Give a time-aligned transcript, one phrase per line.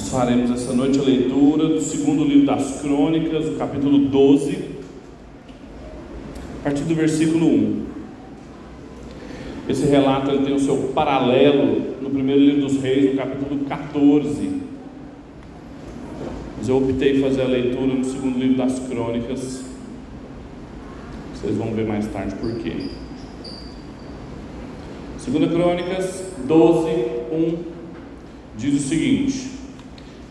[0.00, 4.64] Nós faremos essa noite a leitura do segundo livro das Crônicas, o capítulo 12,
[6.58, 7.86] a partir do versículo 1.
[9.68, 14.62] Esse relato ele tem o seu paralelo no primeiro livro dos Reis, no capítulo 14.
[16.56, 19.66] Mas eu optei fazer a leitura no segundo livro das Crônicas.
[21.34, 22.88] Vocês vão ver mais tarde por quê.
[25.18, 26.88] Segunda Crônicas 12,
[27.32, 27.58] 1
[28.56, 29.59] diz o seguinte: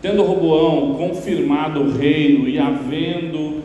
[0.02, 3.62] Tendo Roboão confirmado o reino e havendo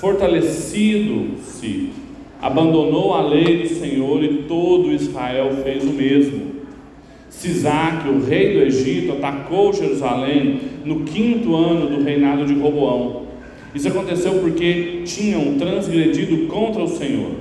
[0.00, 1.90] fortalecido-se,
[2.40, 6.56] abandonou a lei do Senhor e todo Israel fez o mesmo.
[7.28, 13.26] Sisaque, o rei do Egito, atacou Jerusalém no quinto ano do reinado de Roboão.
[13.74, 17.32] Isso aconteceu porque tinham transgredido contra o Senhor.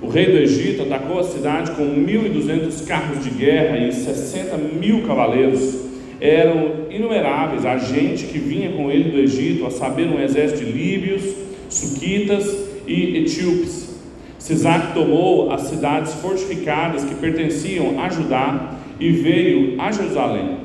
[0.00, 5.02] O rei do Egito atacou a cidade com 1.200 carros de guerra e 60 mil
[5.02, 5.89] cavaleiros.
[6.20, 10.70] Eram inumeráveis a gente que vinha com ele do Egito, a saber, um exército de
[10.70, 11.22] líbios,
[11.70, 13.98] suquitas e etíopes.
[14.38, 20.58] Sisac tomou as cidades fortificadas que pertenciam a Judá e veio a Jerusalém.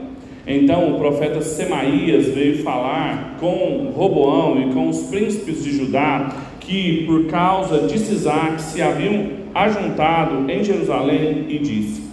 [0.48, 7.03] Então o profeta Semaías veio falar com Roboão e com os príncipes de Judá que
[7.06, 12.03] por causa de Sisac se haviam ajuntado em Jerusalém e disse: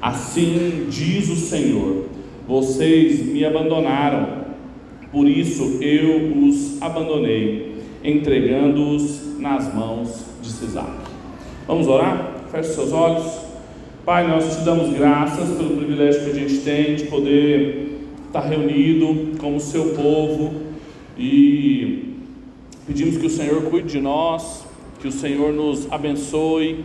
[0.00, 2.06] Assim diz o Senhor:
[2.50, 4.40] Vocês me abandonaram,
[5.12, 10.90] por isso eu os abandonei, entregando-os nas mãos de Sisac.
[11.68, 12.42] Vamos orar?
[12.50, 13.24] Feche seus olhos.
[14.04, 19.38] Pai, nós te damos graças pelo privilégio que a gente tem de poder estar reunido
[19.38, 20.52] como seu povo
[21.16, 22.10] e
[22.84, 24.66] Pedimos que o Senhor cuide de nós,
[25.00, 26.84] que o Senhor nos abençoe,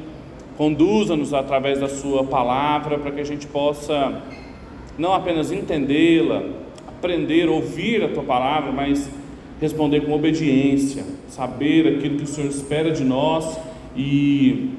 [0.56, 4.22] conduza-nos através da Sua palavra, para que a gente possa
[4.98, 6.44] não apenas entendê-la,
[6.88, 9.10] aprender, ouvir a Tua palavra, mas
[9.60, 13.58] responder com obediência, saber aquilo que o Senhor espera de nós
[13.96, 14.72] e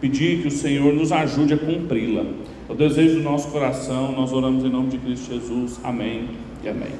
[0.00, 2.24] pedir que o Senhor nos ajude a cumpri-la.
[2.68, 5.80] É o desejo do nosso coração, nós oramos em nome de Cristo Jesus.
[5.82, 6.28] Amém
[6.62, 6.92] e amém.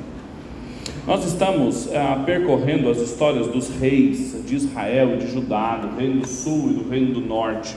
[1.06, 6.20] Nós estamos ah, percorrendo as histórias dos reis de Israel e de Judá, do reino
[6.20, 7.76] do sul e do reino do norte.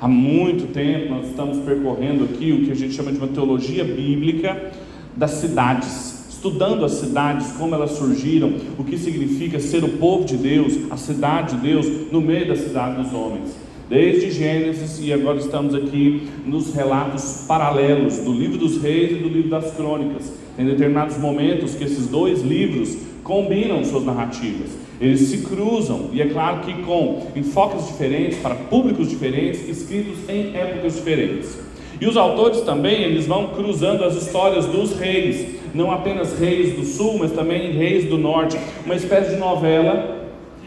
[0.00, 3.84] Há muito tempo nós estamos percorrendo aqui o que a gente chama de uma teologia
[3.84, 4.72] bíblica
[5.14, 10.38] das cidades, estudando as cidades, como elas surgiram, o que significa ser o povo de
[10.38, 13.54] Deus, a cidade de Deus, no meio da cidade dos homens.
[13.90, 19.28] Desde Gênesis e agora estamos aqui nos relatos paralelos do livro dos reis e do
[19.28, 24.70] livro das crônicas em determinados momentos que esses dois livros combinam suas narrativas.
[25.00, 30.54] Eles se cruzam, e é claro que com enfoques diferentes, para públicos diferentes, escritos em
[30.54, 31.58] épocas diferentes.
[32.00, 36.84] E os autores também, eles vão cruzando as histórias dos reis, não apenas reis do
[36.84, 40.18] sul, mas também reis do norte, uma espécie de novela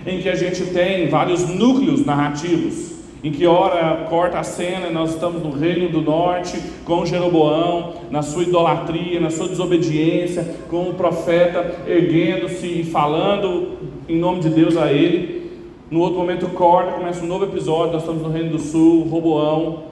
[0.06, 2.93] em que a gente tem vários núcleos narrativos
[3.24, 7.94] em que hora corta a cena e nós estamos no reino do norte com Jeroboão,
[8.12, 13.78] na sua idolatria, na sua desobediência, com o profeta erguendo-se e falando
[14.10, 15.52] em nome de Deus a ele.
[15.90, 19.84] No outro momento corta, começa um novo episódio, nós estamos no reino do sul, Roboão,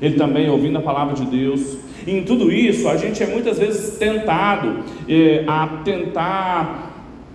[0.00, 1.78] ele também ouvindo a palavra de Deus.
[2.06, 6.90] Em tudo isso, a gente é muitas vezes tentado é, a tentar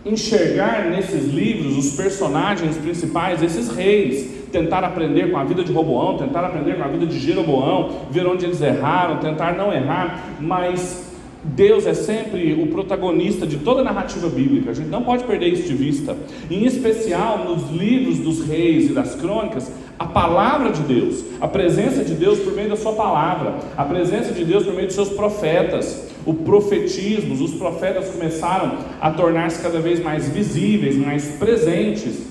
[0.06, 6.18] enxergar nesses livros os personagens principais, esses reis, tentar aprender com a vida de Roboão,
[6.18, 11.08] tentar aprender com a vida de Jeroboão, ver onde eles erraram, tentar não errar, mas
[11.44, 15.48] Deus é sempre o protagonista de toda a narrativa bíblica, a gente não pode perder
[15.48, 16.18] isso de vista.
[16.50, 22.04] Em especial nos livros dos reis e das crônicas, a palavra de Deus, a presença
[22.04, 25.10] de Deus por meio da sua palavra, a presença de Deus por meio dos seus
[25.10, 32.28] profetas, o profetismo, os profetas começaram a tornar-se cada vez mais visíveis, mais presentes,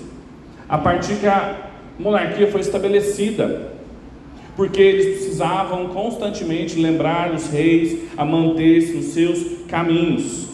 [0.68, 1.65] a partir que a
[1.98, 3.72] monarquia foi estabelecida,
[4.56, 10.46] porque eles precisavam constantemente lembrar os reis a manter-se nos seus caminhos.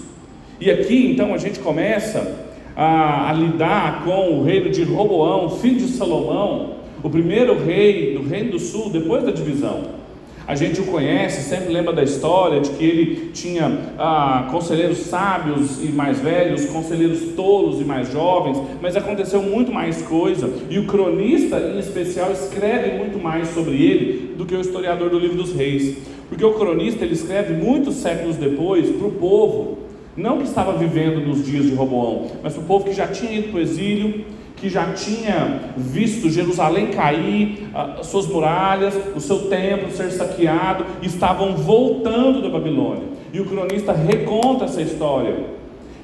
[0.60, 2.46] E aqui então a gente começa
[2.76, 8.22] a, a, lidar com o reino de Roboão, filho de Salomão, o primeiro rei do
[8.22, 10.01] reino do sul, depois da divisão.
[10.46, 15.82] A gente o conhece, sempre lembra da história de que ele tinha ah, conselheiros sábios
[15.82, 20.86] e mais velhos, conselheiros tolos e mais jovens, mas aconteceu muito mais coisa, e o
[20.86, 25.52] cronista em especial escreve muito mais sobre ele do que o historiador do livro dos
[25.52, 25.98] reis,
[26.28, 29.78] porque o cronista ele escreve muitos séculos depois para o povo,
[30.16, 33.32] não que estava vivendo nos dias de Roboão, mas para o povo que já tinha
[33.32, 34.24] ido para o exílio
[34.62, 41.56] que já tinha visto Jerusalém cair, as suas muralhas, o seu templo ser saqueado, estavam
[41.56, 43.08] voltando da Babilônia.
[43.32, 45.34] E o cronista reconta essa história,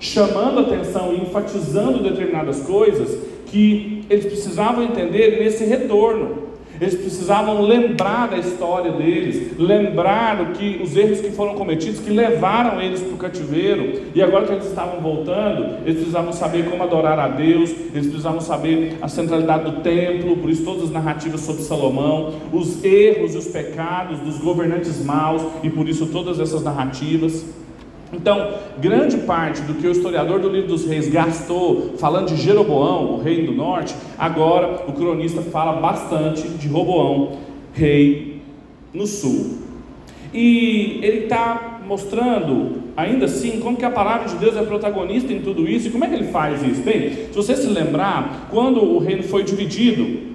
[0.00, 3.16] chamando atenção e enfatizando determinadas coisas
[3.46, 6.47] que eles precisavam entender nesse retorno.
[6.80, 12.10] Eles precisavam lembrar da história deles, lembrar o que, os erros que foram cometidos, que
[12.10, 14.02] levaram eles para o cativeiro.
[14.14, 18.40] E agora que eles estavam voltando, eles precisavam saber como adorar a Deus, eles precisavam
[18.40, 23.38] saber a centralidade do templo, por isso todas as narrativas sobre Salomão, os erros e
[23.38, 27.44] os pecados dos governantes maus, e por isso todas essas narrativas.
[28.12, 33.14] Então, grande parte do que o historiador do livro dos reis gastou falando de Jeroboão,
[33.14, 37.32] o rei do norte, agora o cronista fala bastante de Roboão,
[37.72, 38.40] rei
[38.94, 39.58] no sul.
[40.32, 45.40] E ele está mostrando, ainda assim, como que a palavra de Deus é protagonista em
[45.40, 46.82] tudo isso e como é que ele faz isso.
[46.82, 50.28] Bem, se você se lembrar, quando o reino foi dividido,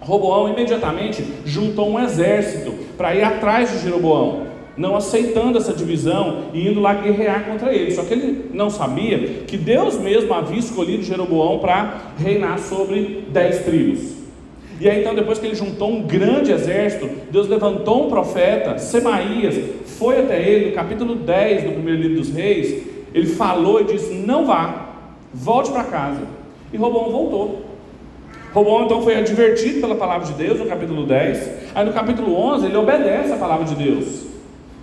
[0.00, 4.49] Roboão imediatamente juntou um exército para ir atrás de Jeroboão
[4.80, 7.90] não aceitando essa divisão e indo lá guerrear contra ele.
[7.90, 13.62] Só que ele não sabia que Deus mesmo havia escolhido Jeroboão para reinar sobre dez
[13.62, 14.14] tribos.
[14.80, 19.54] E aí então, depois que ele juntou um grande exército, Deus levantou um profeta, Semaías,
[19.84, 24.14] foi até ele, no capítulo 10 do primeiro livro dos reis, ele falou e disse:
[24.14, 24.92] Não vá,
[25.34, 26.22] volte para casa.
[26.72, 27.66] E Roboão voltou.
[28.54, 31.50] Roboão então foi advertido pela palavra de Deus no capítulo 10.
[31.74, 34.29] Aí no capítulo 11 ele obedece a palavra de Deus.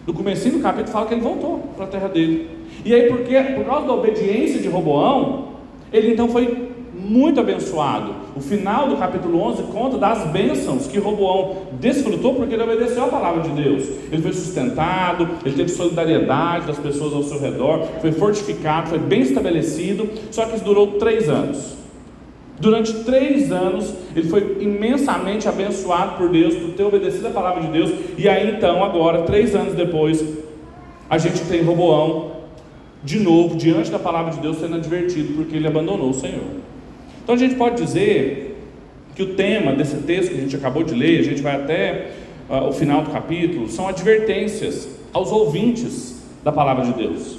[0.07, 2.49] No começo do capítulo fala que ele voltou para a terra dele.
[2.85, 5.49] E aí, porque, por causa da obediência de Roboão,
[5.91, 8.15] ele então foi muito abençoado.
[8.33, 13.07] O final do capítulo 11 conta das bênçãos que Roboão desfrutou porque ele obedeceu a
[13.07, 13.83] palavra de Deus.
[14.09, 19.23] Ele foi sustentado, ele teve solidariedade das pessoas ao seu redor, foi fortificado, foi bem
[19.23, 20.09] estabelecido.
[20.31, 21.75] Só que isso durou três anos.
[22.59, 27.67] Durante três anos, ele foi imensamente abençoado por Deus, por ter obedecido a palavra de
[27.67, 27.91] Deus.
[28.17, 30.25] E aí então, agora, três anos depois,
[31.07, 32.31] a gente tem Roboão,
[33.03, 36.41] de novo, diante da palavra de Deus, sendo advertido, porque ele abandonou o Senhor.
[37.23, 38.57] Então a gente pode dizer
[39.15, 42.11] que o tema desse texto que a gente acabou de ler, a gente vai até
[42.49, 47.37] uh, o final do capítulo, são advertências aos ouvintes da palavra de Deus.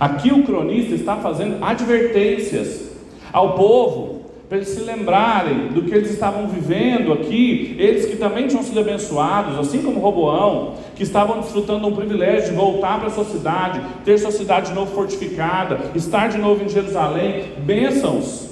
[0.00, 2.90] Aqui o cronista está fazendo advertências
[3.32, 4.17] ao povo
[4.48, 8.80] para eles se lembrarem do que eles estavam vivendo aqui, eles que também tinham sido
[8.80, 14.16] abençoados, assim como Roboão, que estavam desfrutando um privilégio de voltar para sua cidade, ter
[14.18, 18.48] sua cidade de novo fortificada, estar de novo em Jerusalém, bênçãos,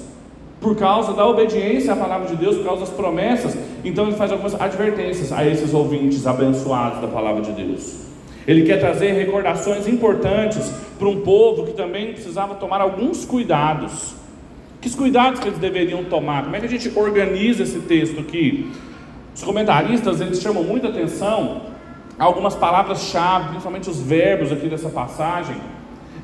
[0.61, 3.57] por causa da obediência à palavra de Deus, por causa das promessas.
[3.83, 8.05] Então ele faz algumas advertências a esses ouvintes abençoados da palavra de Deus.
[8.47, 14.16] Ele quer trazer recordações importantes para um povo que também precisava tomar alguns cuidados
[14.91, 16.43] que cuidados que eles deveriam tomar?
[16.43, 18.71] Como é que a gente organiza esse texto aqui?
[19.33, 21.61] Os comentaristas eles chamam muita atenção
[22.17, 25.55] a algumas palavras-chave, principalmente os verbos aqui dessa passagem.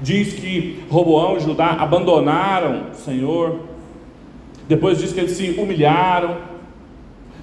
[0.01, 3.59] Diz que Roboão e Judá abandonaram o Senhor.
[4.67, 6.52] Depois diz que eles se humilharam.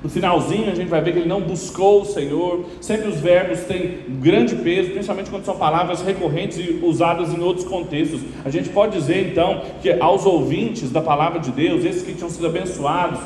[0.03, 2.65] No finalzinho a gente vai ver que ele não buscou o Senhor.
[2.81, 7.67] Sempre os verbos têm grande peso, principalmente quando são palavras recorrentes e usadas em outros
[7.67, 8.23] contextos.
[8.43, 12.31] A gente pode dizer então que aos ouvintes da palavra de Deus, esses que tinham
[12.31, 13.21] sido abençoados,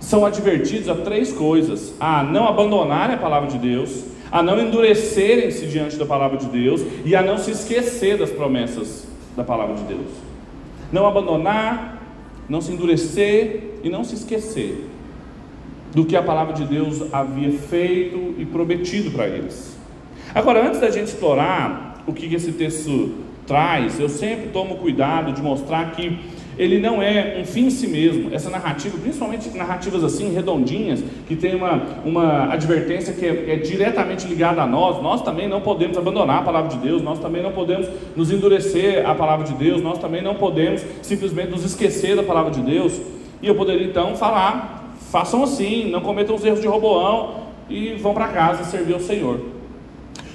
[0.00, 5.66] são advertidos a três coisas: a não abandonarem a palavra de Deus, a não endurecerem-se
[5.66, 9.06] diante da palavra de Deus e a não se esquecer das promessas
[9.36, 10.08] da palavra de Deus.
[10.90, 12.02] Não abandonar,
[12.48, 14.91] não se endurecer e não se esquecer
[15.94, 19.76] do que a palavra de Deus havia feito e prometido para eles.
[20.34, 23.12] Agora, antes da gente explorar o que esse texto
[23.46, 26.18] traz, eu sempre tomo cuidado de mostrar que
[26.58, 28.34] ele não é um fim em si mesmo.
[28.34, 34.26] Essa narrativa, principalmente narrativas assim, redondinhas, que tem uma, uma advertência que é, é, diretamente
[34.26, 37.52] ligada a nós, nós também não podemos abandonar a palavra de Deus, nós também não
[37.52, 42.22] podemos nos endurecer a palavra de Deus, nós também não podemos simplesmente nos esquecer da
[42.22, 43.00] palavra de Deus.
[43.40, 44.81] E eu poderia então falar
[45.12, 49.40] Façam assim, não cometam os erros de Roboão e vão para casa servir ao Senhor.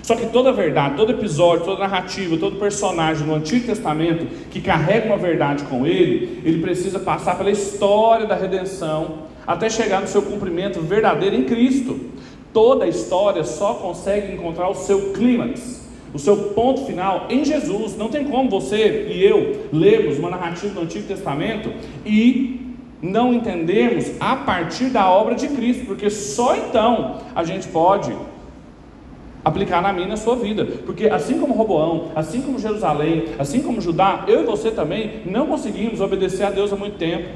[0.03, 5.07] Só que toda verdade, todo episódio, toda narrativa, todo personagem no Antigo Testamento que carrega
[5.07, 10.22] uma verdade com ele, ele precisa passar pela história da redenção até chegar no seu
[10.22, 12.00] cumprimento verdadeiro em Cristo.
[12.53, 17.98] Toda a história só consegue encontrar o seu clímax, o seu ponto final em Jesus.
[17.98, 21.74] Não tem como você e eu lermos uma narrativa do Antigo Testamento
[22.05, 22.66] e
[23.01, 28.15] não entendemos a partir da obra de Cristo, porque só então a gente pode
[29.47, 33.79] aplicar na minha na sua vida, porque assim como Roboão, assim como Jerusalém, assim como
[33.79, 37.29] Judá, eu e você também não conseguimos obedecer a Deus há muito tempo.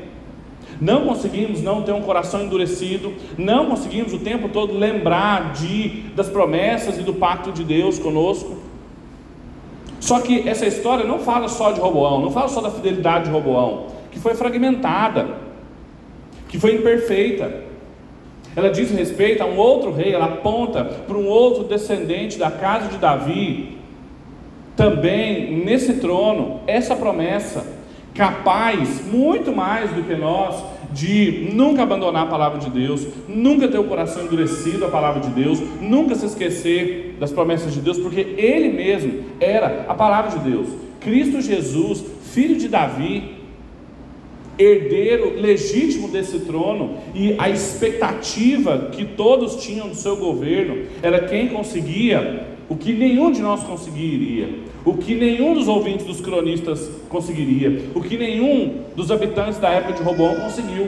[0.79, 6.27] Não conseguimos não ter um coração endurecido, não conseguimos o tempo todo lembrar de das
[6.27, 8.57] promessas e do pacto de Deus conosco.
[9.99, 13.31] Só que essa história não fala só de Roboão, não fala só da fidelidade de
[13.31, 15.50] Roboão, que foi fragmentada,
[16.51, 17.63] que foi imperfeita.
[18.55, 22.89] Ela diz respeito a um outro rei, ela aponta para um outro descendente da casa
[22.89, 23.77] de Davi,
[24.75, 27.65] também nesse trono, essa promessa,
[28.13, 33.79] capaz, muito mais do que nós, de nunca abandonar a palavra de Deus, nunca ter
[33.79, 38.19] o coração endurecido à palavra de Deus, nunca se esquecer das promessas de Deus, porque
[38.37, 40.67] Ele mesmo era a palavra de Deus.
[40.99, 42.03] Cristo Jesus,
[42.33, 43.40] filho de Davi,
[44.61, 51.47] herdeiro legítimo desse trono, e a expectativa que todos tinham do seu governo era quem
[51.47, 54.47] conseguia o que nenhum de nós conseguiria,
[54.85, 59.93] o que nenhum dos ouvintes dos cronistas conseguiria, o que nenhum dos habitantes da época
[59.93, 60.87] de Roboão conseguiu.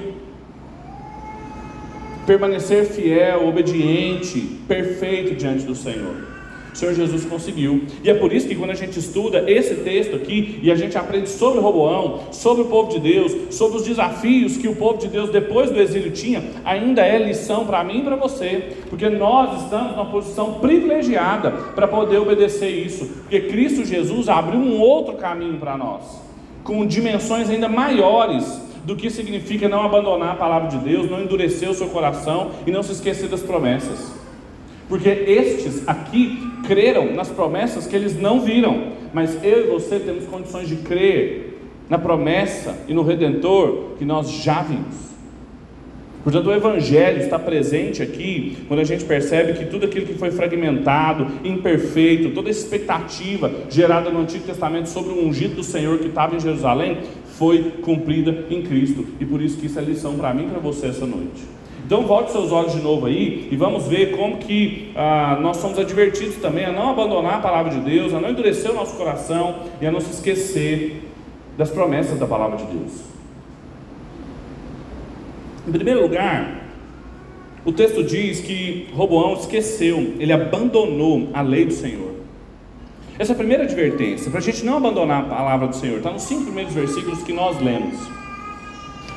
[2.26, 6.33] Permanecer fiel, obediente, perfeito diante do Senhor.
[6.74, 7.84] O Senhor Jesus conseguiu.
[8.04, 10.98] E é por isso que quando a gente estuda esse texto aqui e a gente
[10.98, 15.08] aprende sobre Roboão, sobre o povo de Deus, sobre os desafios que o povo de
[15.08, 19.62] Deus depois do exílio tinha, ainda é lição para mim e para você, porque nós
[19.64, 25.60] estamos numa posição privilegiada para poder obedecer isso, porque Cristo Jesus abriu um outro caminho
[25.60, 26.22] para nós,
[26.64, 31.70] com dimensões ainda maiores do que significa não abandonar a palavra de Deus, não endurecer
[31.70, 34.12] o seu coração e não se esquecer das promessas.
[34.90, 40.26] Porque estes aqui creram nas promessas que eles não viram, mas eu e você temos
[40.26, 45.14] condições de crer na promessa e no redentor que nós já vimos.
[46.24, 50.32] Portanto, o Evangelho está presente aqui quando a gente percebe que tudo aquilo que foi
[50.32, 56.36] fragmentado, imperfeito, toda expectativa gerada no Antigo Testamento sobre o ungido do Senhor que estava
[56.36, 57.00] em Jerusalém
[57.38, 59.06] foi cumprida em Cristo.
[59.20, 61.44] E por isso que isso é lição para mim e para você essa noite.
[61.86, 65.78] Então volte seus olhos de novo aí e vamos ver como que ah, nós somos
[65.78, 69.56] advertidos também a não abandonar a palavra de Deus, a não endurecer o nosso coração
[69.82, 71.04] e a não se esquecer
[71.58, 73.14] das promessas da palavra de Deus.
[75.68, 76.64] Em primeiro lugar,
[77.66, 82.14] o texto diz que Roboão esqueceu, ele abandonou a lei do Senhor.
[83.20, 86.24] Essa é primeira advertência, para a gente não abandonar a palavra do Senhor, está nos
[86.24, 87.96] cinco primeiros versículos que nós lemos.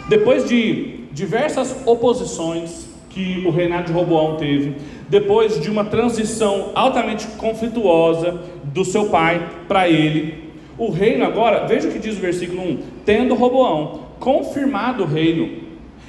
[0.09, 4.77] Depois de diversas oposições que o reinado de Roboão teve,
[5.09, 11.89] depois de uma transição altamente conflituosa do seu pai para ele, o reino agora, veja
[11.89, 15.63] o que diz o versículo 1: tendo Roboão confirmado o reino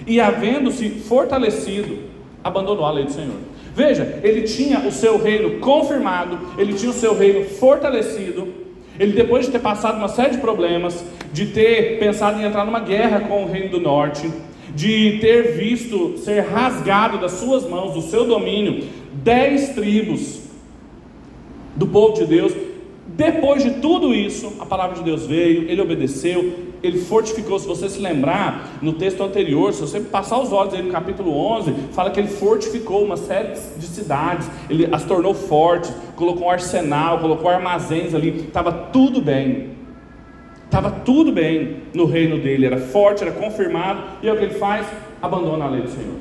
[0.06, 2.00] e havendo-se fortalecido,
[2.44, 3.38] abandonou a lei do Senhor.
[3.74, 8.68] Veja, ele tinha o seu reino confirmado, ele tinha o seu reino fortalecido.
[9.00, 12.80] Ele, depois de ter passado uma série de problemas, de ter pensado em entrar numa
[12.80, 14.28] guerra com o reino do norte,
[14.78, 20.42] de ter visto ser rasgado das suas mãos, do seu domínio, dez tribos
[21.76, 22.54] do povo de Deus.
[23.08, 26.54] Depois de tudo isso, a palavra de Deus veio, ele obedeceu,
[26.84, 27.58] ele fortificou.
[27.58, 31.36] Se você se lembrar, no texto anterior, se você passar os olhos aí no capítulo
[31.36, 36.52] 11, fala que ele fortificou uma série de cidades, ele as tornou fortes, colocou um
[36.52, 39.77] arsenal, colocou armazéns ali, estava tudo bem.
[40.68, 44.54] Estava tudo bem no reino dele, era forte, era confirmado, e é o que ele
[44.56, 44.86] faz?
[45.22, 46.16] Abandona a lei do Senhor.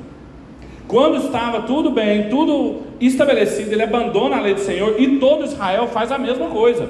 [0.87, 5.88] Quando estava tudo bem, tudo estabelecido, ele abandona a lei do Senhor e todo Israel
[5.88, 6.88] faz a mesma coisa.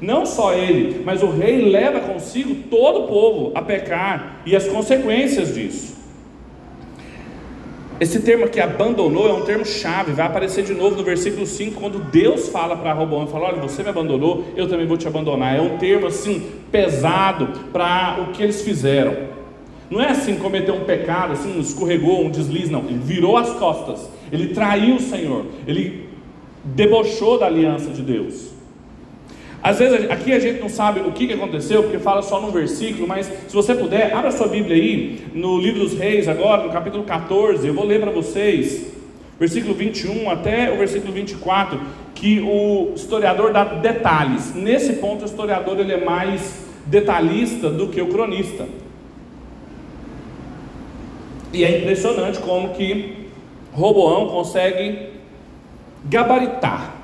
[0.00, 4.68] Não só ele, mas o rei leva consigo todo o povo a pecar e as
[4.68, 5.97] consequências disso.
[8.00, 11.80] Esse termo aqui, abandonou, é um termo chave, vai aparecer de novo no versículo 5,
[11.80, 15.56] quando Deus fala para Roboão, fala, olha, você me abandonou, eu também vou te abandonar.
[15.56, 19.16] É um termo assim, pesado para o que eles fizeram.
[19.90, 22.80] Não é assim, cometer um pecado, assim, escorregou, um deslize, não.
[22.80, 26.08] Ele virou as costas, ele traiu o Senhor, ele
[26.62, 28.57] debochou da aliança de Deus.
[29.68, 33.06] Às vezes aqui a gente não sabe o que aconteceu, porque fala só num versículo,
[33.06, 37.04] mas se você puder, abra sua Bíblia aí, no livro dos Reis, agora, no capítulo
[37.04, 38.86] 14, eu vou ler para vocês,
[39.38, 41.78] versículo 21 até o versículo 24,
[42.14, 44.54] que o historiador dá detalhes.
[44.54, 48.66] Nesse ponto, o historiador ele é mais detalhista do que o cronista.
[51.52, 53.26] E é impressionante como que
[53.74, 55.10] Roboão consegue
[56.06, 56.97] gabaritar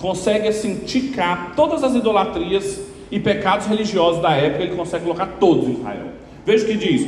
[0.00, 5.68] consegue assim ticar todas as idolatrias e pecados religiosos da época, ele consegue colocar todos
[5.68, 6.06] em Israel.
[6.44, 7.06] Veja o que diz.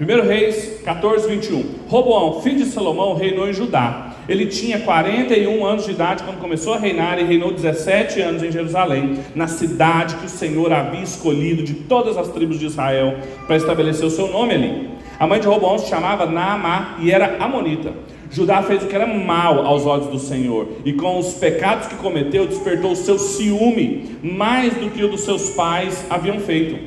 [0.00, 1.64] 1 Reis 14, 21.
[1.86, 4.14] Roboão, filho de Salomão, reinou em Judá.
[4.26, 8.50] Ele tinha 41 anos de idade quando começou a reinar e reinou 17 anos em
[8.50, 13.56] Jerusalém, na cidade que o Senhor havia escolhido de todas as tribos de Israel para
[13.56, 14.90] estabelecer o seu nome ali.
[15.18, 17.92] A mãe de Roboão se chamava Naamá e era amonita.
[18.32, 21.96] Judá fez o que era mal aos olhos do Senhor, e com os pecados que
[21.96, 26.78] cometeu, despertou o seu ciúme, mais do que o dos seus pais haviam feito.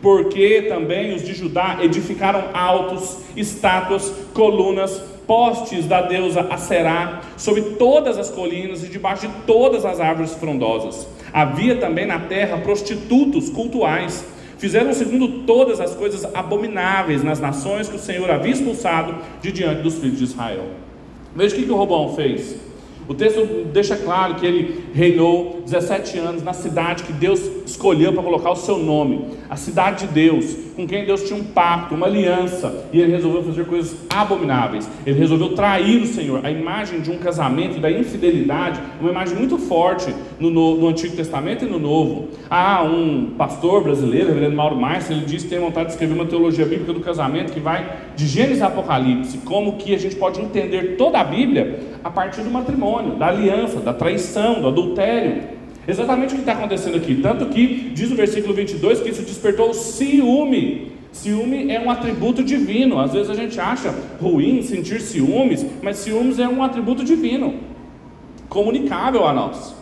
[0.00, 8.16] Porque também os de Judá edificaram altos, estátuas, colunas, postes da deusa Aserá, sobre todas
[8.16, 11.06] as colinas e debaixo de todas as árvores frondosas.
[11.32, 14.24] Havia também na terra prostitutos cultuais.
[14.58, 19.82] Fizeram segundo todas as coisas abomináveis nas nações que o Senhor havia expulsado de diante
[19.82, 20.81] dos filhos de Israel.
[21.34, 22.56] Veja o que, que o Robão fez.
[23.08, 28.22] O texto deixa claro que ele reinou 17 anos na cidade que Deus escolheu para
[28.22, 32.06] colocar o seu nome, a cidade de Deus, com quem Deus tinha um pacto, uma
[32.06, 34.88] aliança, e ele resolveu fazer coisas abomináveis.
[35.04, 36.44] Ele resolveu trair o Senhor.
[36.44, 41.14] A imagem de um casamento da infidelidade, uma imagem muito forte no, no, no Antigo
[41.14, 42.28] Testamento e no Novo.
[42.48, 46.26] Há um pastor brasileiro, reverendo Mauro Meister, ele diz que tem vontade de escrever uma
[46.26, 50.40] teologia bíblica do casamento que vai de Gênesis a Apocalipse, como que a gente pode
[50.40, 55.61] entender toda a Bíblia a partir do matrimônio, da aliança, da traição, do adultério.
[55.86, 57.16] Exatamente o que está acontecendo aqui.
[57.16, 60.92] Tanto que diz o versículo 22 que isso despertou ciúme.
[61.10, 62.98] Ciúme é um atributo divino.
[62.98, 67.54] Às vezes a gente acha ruim sentir ciúmes, mas ciúmes é um atributo divino,
[68.48, 69.74] comunicável a nós.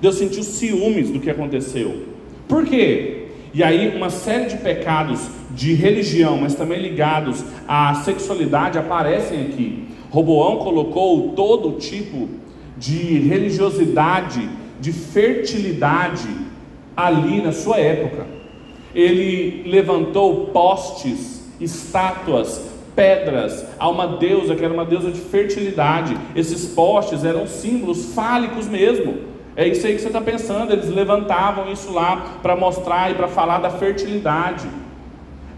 [0.00, 2.02] Deus sentiu ciúmes do que aconteceu.
[2.46, 3.28] Por quê?
[3.54, 9.84] E aí uma série de pecados de religião, mas também ligados à sexualidade aparecem aqui.
[10.10, 12.28] Roboão colocou todo tipo
[12.76, 14.48] de religiosidade
[14.84, 16.28] de fertilidade
[16.94, 18.26] ali na sua época.
[18.94, 22.60] Ele levantou postes, estátuas,
[22.94, 26.14] pedras a uma deusa que era uma deusa de fertilidade.
[26.36, 29.20] Esses postes eram símbolos fálicos mesmo.
[29.56, 30.74] É isso aí que você está pensando.
[30.74, 34.68] Eles levantavam isso lá para mostrar e para falar da fertilidade.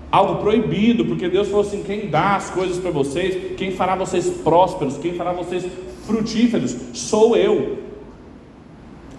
[0.08, 4.30] Algo proibido, porque Deus falou assim: quem dá as coisas para vocês, quem fará vocês
[4.44, 5.66] prósperos, quem fará vocês
[6.06, 7.85] frutíferos, sou eu.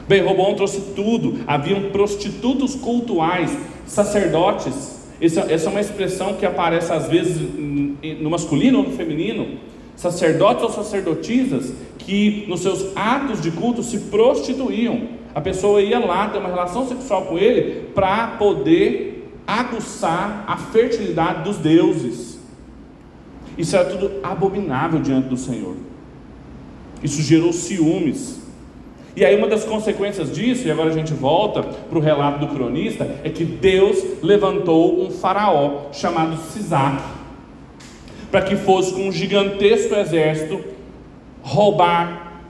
[0.08, 1.40] Bem, Robão trouxe tudo.
[1.46, 4.96] Haviam prostitutos cultuais, sacerdotes.
[5.20, 7.42] Essa é uma expressão que aparece às vezes
[8.22, 9.60] no masculino ou no feminino.
[9.96, 15.10] Sacerdotes ou sacerdotisas que nos seus atos de culto se prostituíam.
[15.36, 21.44] A pessoa ia lá ter uma relação sexual com ele para poder aguçar a fertilidade
[21.44, 22.40] dos deuses.
[23.58, 25.76] Isso era tudo abominável diante do Senhor.
[27.04, 28.37] Isso gerou ciúmes.
[29.18, 32.54] E aí, uma das consequências disso, e agora a gente volta para o relato do
[32.54, 37.02] cronista, é que Deus levantou um faraó chamado Sisaque,
[38.30, 40.64] para que fosse com um gigantesco exército
[41.42, 42.44] roubar,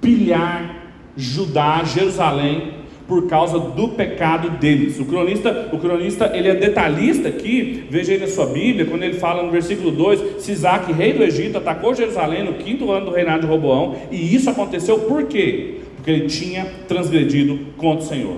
[0.00, 0.78] pilhar
[1.16, 4.98] Judá, Jerusalém, por causa do pecado deles.
[4.98, 9.14] O cronista, o cronista, ele é detalhista aqui, veja aí na sua Bíblia, quando ele
[9.14, 13.42] fala no versículo 2, Sisaque, rei do Egito, atacou Jerusalém no quinto ano do reinado
[13.42, 15.76] de Roboão, e isso aconteceu por quê?
[16.00, 18.36] Porque ele tinha transgredido contra o Senhor.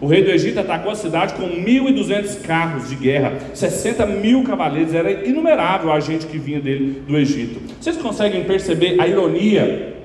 [0.00, 4.94] O rei do Egito atacou a cidade com 1.200 carros de guerra, 60 mil cavaleiros,
[4.94, 7.60] era inumerável a gente que vinha dele do Egito.
[7.78, 9.96] Vocês conseguem perceber a ironia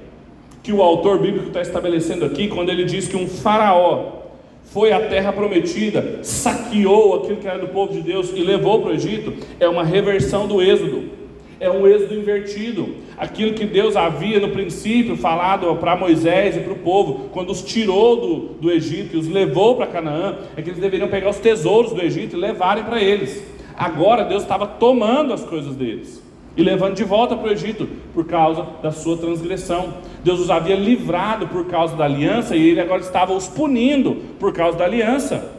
[0.62, 4.20] que o autor bíblico está estabelecendo aqui, quando ele diz que um faraó
[4.66, 8.92] foi à terra prometida, saqueou aquilo que era do povo de Deus e levou para
[8.92, 9.34] o Egito?
[9.58, 11.20] É uma reversão do êxodo
[11.60, 12.88] é um êxodo invertido.
[13.20, 17.62] Aquilo que Deus havia no princípio falado para Moisés e para o povo, quando os
[17.62, 21.38] tirou do, do Egito e os levou para Canaã, é que eles deveriam pegar os
[21.38, 23.44] tesouros do Egito e levarem para eles.
[23.76, 26.24] Agora Deus estava tomando as coisas deles
[26.56, 29.96] e levando de volta para o Egito por causa da sua transgressão.
[30.24, 34.54] Deus os havia livrado por causa da aliança e ele agora estava os punindo por
[34.54, 35.56] causa da aliança.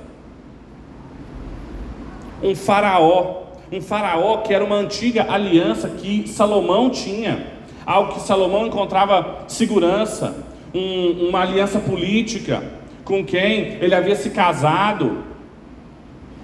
[2.42, 7.46] Um faraó um faraó que era uma antiga aliança que Salomão tinha,
[7.86, 10.36] algo que Salomão encontrava segurança,
[10.74, 12.62] um, uma aliança política
[13.04, 15.24] com quem ele havia se casado.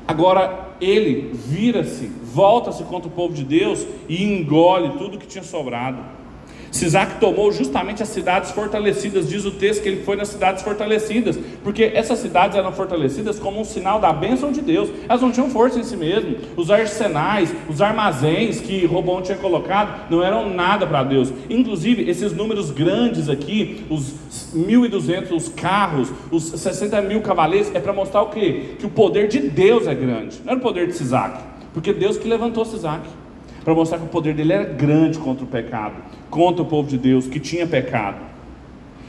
[0.07, 5.99] Agora ele vira-se, volta-se contra o povo de Deus e engole tudo que tinha sobrado.
[6.71, 11.39] Sisaque tomou justamente as cidades fortalecidas, diz o texto que ele foi nas cidades fortalecidas,
[11.63, 15.49] porque essas cidades eram fortalecidas como um sinal da bênção de Deus, elas não tinham
[15.51, 20.87] força em si mesmas, os arsenais, os armazéns que Robão tinha colocado não eram nada
[20.87, 24.15] para Deus, inclusive esses números grandes aqui, os
[24.55, 28.75] 1.200, os carros, os 60 mil cavaleiros, é para mostrar o quê?
[28.79, 32.17] Que o poder de Deus é grande, não era o poder de Sisaque, porque Deus
[32.17, 33.09] que levantou Sisaque
[33.67, 35.97] para mostrar que o poder dele era grande contra o pecado,
[36.31, 38.19] contra o povo de Deus que tinha pecado.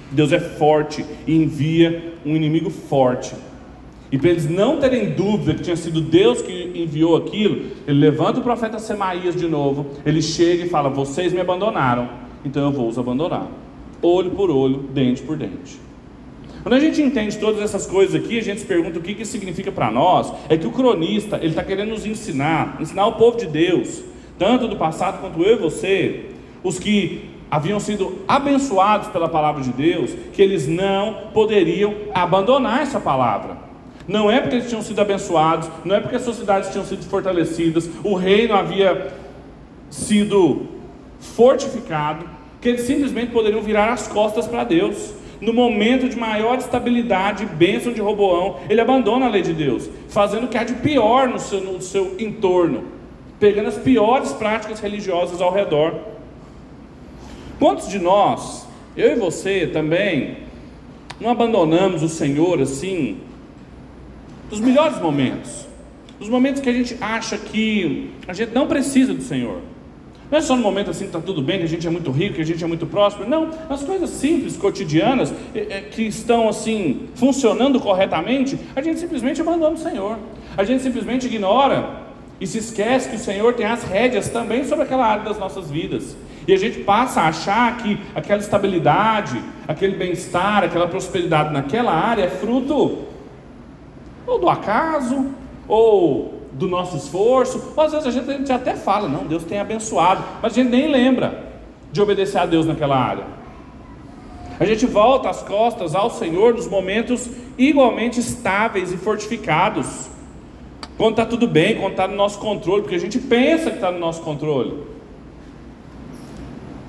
[0.09, 3.35] Deus é forte e envia um inimigo forte.
[4.11, 8.39] E para eles não terem dúvida que tinha sido Deus que enviou aquilo, ele levanta
[8.39, 12.09] o profeta Semaías de novo, ele chega e fala: Vocês me abandonaram,
[12.43, 13.47] então eu vou os abandonar.
[14.01, 15.79] Olho por olho, dente por dente.
[16.63, 19.23] Quando a gente entende todas essas coisas aqui, a gente se pergunta o que, que
[19.23, 20.33] significa para nós.
[20.49, 24.03] É que o cronista, ele está querendo nos ensinar, ensinar o povo de Deus,
[24.37, 26.25] tanto do passado quanto eu e você,
[26.63, 32.99] os que haviam sido abençoados pela palavra de Deus, que eles não poderiam abandonar essa
[32.99, 33.57] palavra.
[34.07, 37.89] Não é porque eles tinham sido abençoados, não é porque as sociedades tinham sido fortalecidas,
[38.03, 39.13] o reino havia
[39.89, 40.67] sido
[41.19, 42.25] fortificado,
[42.61, 45.13] que eles simplesmente poderiam virar as costas para Deus.
[45.39, 49.87] No momento de maior estabilidade e bênção de Roboão, ele abandona a lei de Deus,
[50.09, 52.85] fazendo o que há de pior no seu, no seu entorno,
[53.39, 55.93] pegando as piores práticas religiosas ao redor.
[57.59, 60.37] Quantos de nós, eu e você também,
[61.19, 63.17] não abandonamos o Senhor assim,
[64.49, 65.67] nos melhores momentos,
[66.19, 69.61] nos momentos que a gente acha que a gente não precisa do Senhor.
[70.29, 72.11] Não é só no momento assim que está tudo bem, que a gente é muito
[72.11, 73.29] rico, que a gente é muito próspero.
[73.29, 75.33] Não, as coisas simples, cotidianas,
[75.91, 80.17] que estão assim, funcionando corretamente, a gente simplesmente abandona o Senhor.
[80.57, 82.06] A gente simplesmente ignora
[82.39, 85.69] e se esquece que o Senhor tem as rédeas também sobre aquela área das nossas
[85.69, 86.15] vidas.
[86.47, 92.23] E a gente passa a achar que aquela estabilidade, aquele bem-estar, aquela prosperidade naquela área
[92.23, 93.05] é fruto
[94.25, 95.31] ou do acaso,
[95.67, 99.43] ou do nosso esforço, ou às vezes a gente, a gente até fala, não, Deus
[99.43, 101.45] tem abençoado, mas a gente nem lembra
[101.91, 103.25] de obedecer a Deus naquela área.
[104.59, 110.09] A gente volta as costas ao Senhor nos momentos igualmente estáveis e fortificados.
[110.97, 113.91] Quando está tudo bem, quando está no nosso controle, porque a gente pensa que está
[113.91, 114.83] no nosso controle.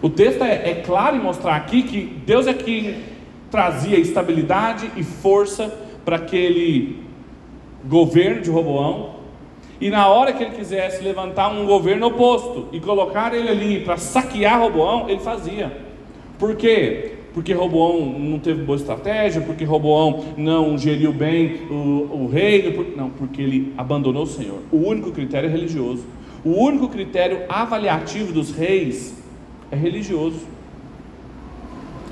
[0.00, 2.96] O texto é, é claro em mostrar aqui que Deus é quem
[3.50, 5.72] trazia estabilidade e força
[6.04, 7.02] para aquele
[7.84, 9.18] governo de Roboão,
[9.80, 13.96] e na hora que ele quisesse levantar um governo oposto e colocar ele ali para
[13.96, 15.70] saquear Roboão, ele fazia.
[16.38, 17.17] Por quê?
[17.34, 23.10] Porque Roboão não teve boa estratégia, porque Roboão não geriu bem o, o reino, não,
[23.10, 24.60] porque ele abandonou o Senhor.
[24.72, 26.04] O único critério é religioso.
[26.44, 29.14] O único critério avaliativo dos reis
[29.70, 30.40] é religioso.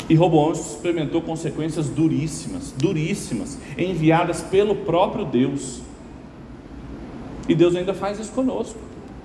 [0.09, 5.83] E Roboão experimentou consequências duríssimas, duríssimas, enviadas pelo próprio Deus.
[7.49, 8.79] E Deus ainda faz isso conosco.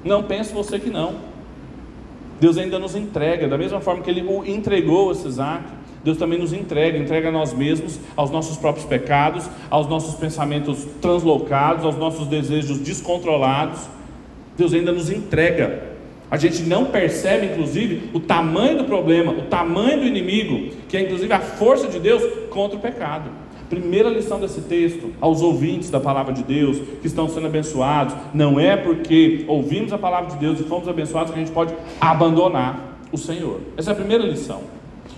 [0.03, 1.15] Não pense você que não.
[2.39, 5.63] Deus ainda nos entrega, da mesma forma que Ele entregou a Isaac,
[6.03, 10.85] Deus também nos entrega, entrega a nós mesmos, aos nossos próprios pecados, aos nossos pensamentos
[11.01, 13.81] translocados, aos nossos desejos descontrolados.
[14.57, 15.91] Deus ainda nos entrega
[16.31, 21.01] a gente não percebe, inclusive, o tamanho do problema, o tamanho do inimigo, que é
[21.01, 23.29] inclusive a força de Deus contra o pecado.
[23.69, 28.57] Primeira lição desse texto, aos ouvintes da palavra de Deus, que estão sendo abençoados, não
[28.57, 32.97] é porque ouvimos a palavra de Deus e fomos abençoados que a gente pode abandonar
[33.11, 33.59] o Senhor.
[33.75, 34.61] Essa é a primeira lição.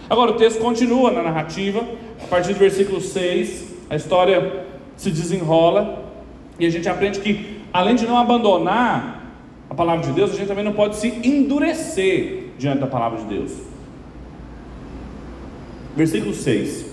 [0.09, 1.85] Agora o texto continua na narrativa,
[2.21, 6.03] a partir do versículo 6, a história se desenrola
[6.59, 9.23] e a gente aprende que, além de não abandonar
[9.69, 13.25] a palavra de Deus, a gente também não pode se endurecer diante da palavra de
[13.25, 13.51] Deus.
[15.95, 16.85] Versículo 6.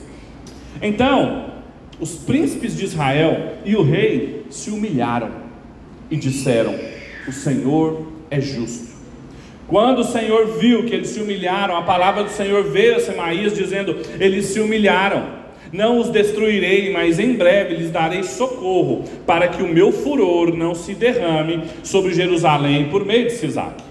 [0.81, 1.51] Então,
[1.99, 5.31] os príncipes de Israel e o rei se humilharam
[6.11, 6.75] e disseram:
[7.29, 9.00] O Senhor é justo.
[9.71, 13.55] Quando o Senhor viu que eles se humilharam, a palavra do Senhor veio a Semaías
[13.55, 15.39] dizendo: Eles se humilharam.
[15.73, 20.75] Não os destruirei, mas em breve lhes darei socorro, para que o meu furor não
[20.75, 23.85] se derrame sobre Jerusalém por meio de Sisaque.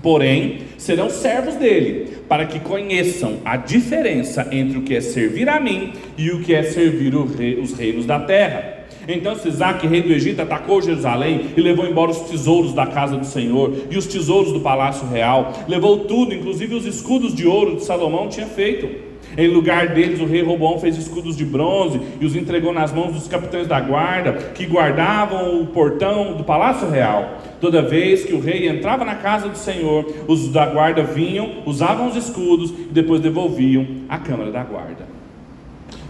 [0.00, 5.58] Porém, serão servos dele, para que conheçam a diferença entre o que é servir a
[5.58, 8.81] mim e o que é servir os reinos da terra.
[9.06, 13.26] Então Sisaque, rei do Egito, atacou Jerusalém e levou embora os tesouros da casa do
[13.26, 15.52] Senhor e os tesouros do palácio real.
[15.68, 19.12] Levou tudo, inclusive os escudos de ouro que Salomão tinha feito.
[19.36, 23.14] Em lugar deles, o rei Robão fez escudos de bronze e os entregou nas mãos
[23.14, 27.38] dos capitães da guarda, que guardavam o portão do palácio real.
[27.60, 32.08] Toda vez que o rei entrava na casa do Senhor, os da guarda vinham, usavam
[32.08, 35.06] os escudos e depois devolviam à câmara da guarda.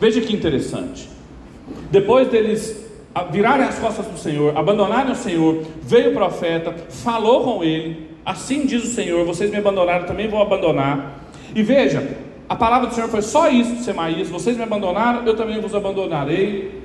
[0.00, 1.09] Veja que interessante.
[1.92, 2.81] Depois deles
[3.31, 8.11] virarem as costas para o Senhor, abandonarem o Senhor, veio o profeta, falou com ele,
[8.25, 11.20] assim diz o Senhor: vocês me abandonaram, também vou abandonar.
[11.55, 12.16] E veja,
[12.48, 16.83] a palavra do Senhor foi só isso Semaías: vocês me abandonaram, eu também vos abandonarei.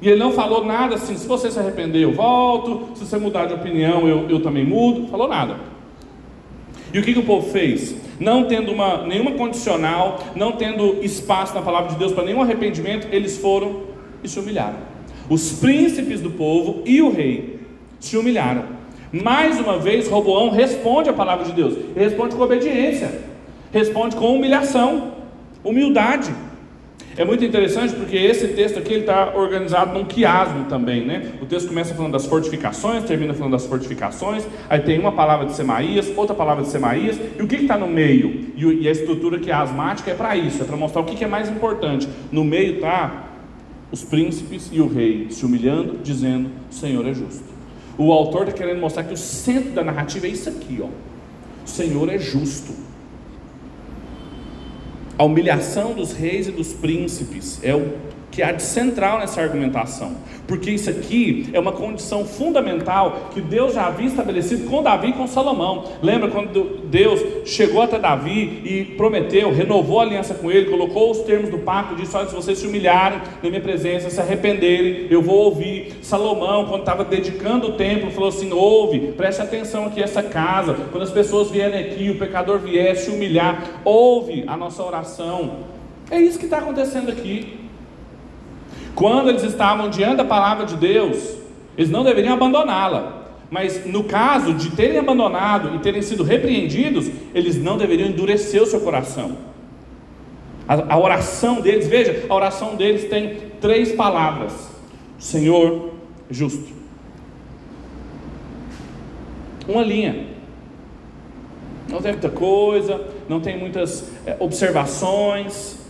[0.00, 3.46] E ele não falou nada assim: se você se arrepender, eu volto, se você mudar
[3.46, 5.06] de opinião, eu, eu também mudo.
[5.08, 5.56] Falou nada.
[6.92, 7.96] E o que, que o povo fez?
[8.20, 13.08] Não tendo uma, nenhuma condicional, não tendo espaço na palavra de Deus para nenhum arrependimento,
[13.10, 13.82] eles foram
[14.22, 14.91] e se humilharam.
[15.28, 17.60] Os príncipes do povo e o rei
[18.00, 18.64] se humilharam.
[19.12, 23.32] Mais uma vez, Roboão responde à palavra de Deus, ele responde com obediência.
[23.72, 25.12] responde com humilhação,
[25.64, 26.32] humildade.
[27.14, 31.32] É muito interessante porque esse texto aqui está organizado num quiasmo também, né?
[31.42, 35.52] O texto começa falando das fortificações, termina falando das fortificações, aí tem uma palavra de
[35.52, 38.52] Semaías, outra palavra de Semaías, e o que está no meio?
[38.56, 41.50] E, a estrutura quiasmática é para isso, é para mostrar o que, que é mais
[41.50, 42.08] importante.
[42.30, 43.31] No meio está
[43.92, 47.52] os príncipes e o rei se humilhando, dizendo: o Senhor é justo.
[47.98, 50.88] O autor está querendo mostrar que o centro da narrativa é isso aqui, ó.
[51.64, 52.72] O Senhor é justo.
[55.18, 57.92] A humilhação dos reis e dos príncipes é o
[58.32, 60.16] que há de central nessa argumentação,
[60.48, 65.12] porque isso aqui é uma condição fundamental que Deus já havia estabelecido com Davi e
[65.12, 65.84] com Salomão.
[66.02, 71.18] Lembra quando Deus chegou até Davi e prometeu, renovou a aliança com ele, colocou os
[71.20, 75.20] termos do pacto, disse: Olha, se vocês se humilharem na minha presença, se arrependerem, eu
[75.20, 75.98] vou ouvir.
[76.00, 80.74] Salomão, quando estava dedicando o templo, falou assim: Ouve, preste atenção aqui essa casa.
[80.90, 85.72] Quando as pessoas vierem aqui, o pecador vier se humilhar, ouve a nossa oração.
[86.10, 87.61] É isso que está acontecendo aqui.
[88.94, 91.36] Quando eles estavam diante da palavra de Deus,
[91.76, 93.22] eles não deveriam abandoná-la.
[93.50, 98.66] Mas no caso de terem abandonado e terem sido repreendidos, eles não deveriam endurecer o
[98.66, 99.36] seu coração.
[100.66, 104.52] A, a oração deles, veja, a oração deles tem três palavras:
[105.18, 105.90] Senhor
[106.30, 106.72] justo.
[109.68, 110.32] Uma linha.
[111.88, 115.81] Não tem muita coisa, não tem muitas é, observações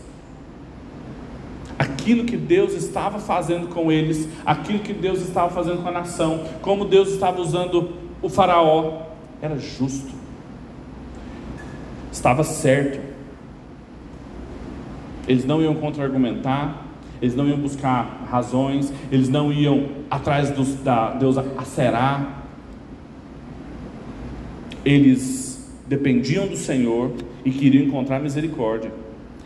[1.82, 6.44] aquilo que Deus estava fazendo com eles, aquilo que Deus estava fazendo com a nação,
[6.60, 7.90] como Deus estava usando
[8.22, 9.02] o Faraó,
[9.40, 10.12] era justo,
[12.12, 13.00] estava certo.
[15.26, 16.86] Eles não iam contra-argumentar,
[17.20, 22.46] eles não iam buscar razões, eles não iam atrás dos, da Deus acerar,
[24.84, 27.12] eles dependiam do Senhor
[27.44, 28.92] e queriam encontrar misericórdia.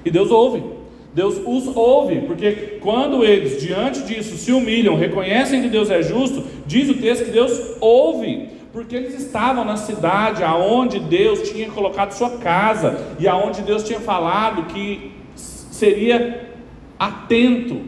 [0.05, 0.76] E Deus ouve.
[1.17, 6.45] Deus os ouve, porque quando eles, diante disso, se humilham, reconhecem que Deus é justo,
[6.67, 12.13] diz o texto que Deus ouve, porque eles estavam na cidade aonde Deus tinha colocado
[12.13, 16.51] sua casa e aonde Deus tinha falado que seria
[16.99, 17.81] atento,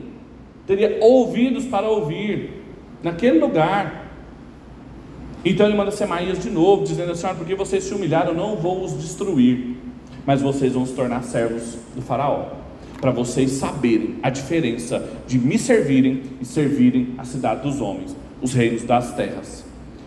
[0.67, 2.63] teria ouvidos para ouvir,
[3.03, 4.11] naquele lugar.
[5.45, 8.83] Então ele manda Semaías de novo, dizendo assim: porque vocês se humilharam, eu não vou
[8.83, 9.77] os destruir,
[10.25, 12.58] mas vocês vão se tornar servos do Faraó
[13.01, 18.53] para vocês saberem a diferença de me servirem e servirem a cidade dos homens, os
[18.53, 19.65] reinos das terras.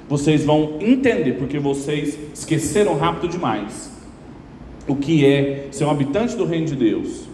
[0.10, 3.90] Vocês vão entender, porque vocês esqueceram rápido demais
[4.88, 7.30] o que é ser um habitante do reino de Deus.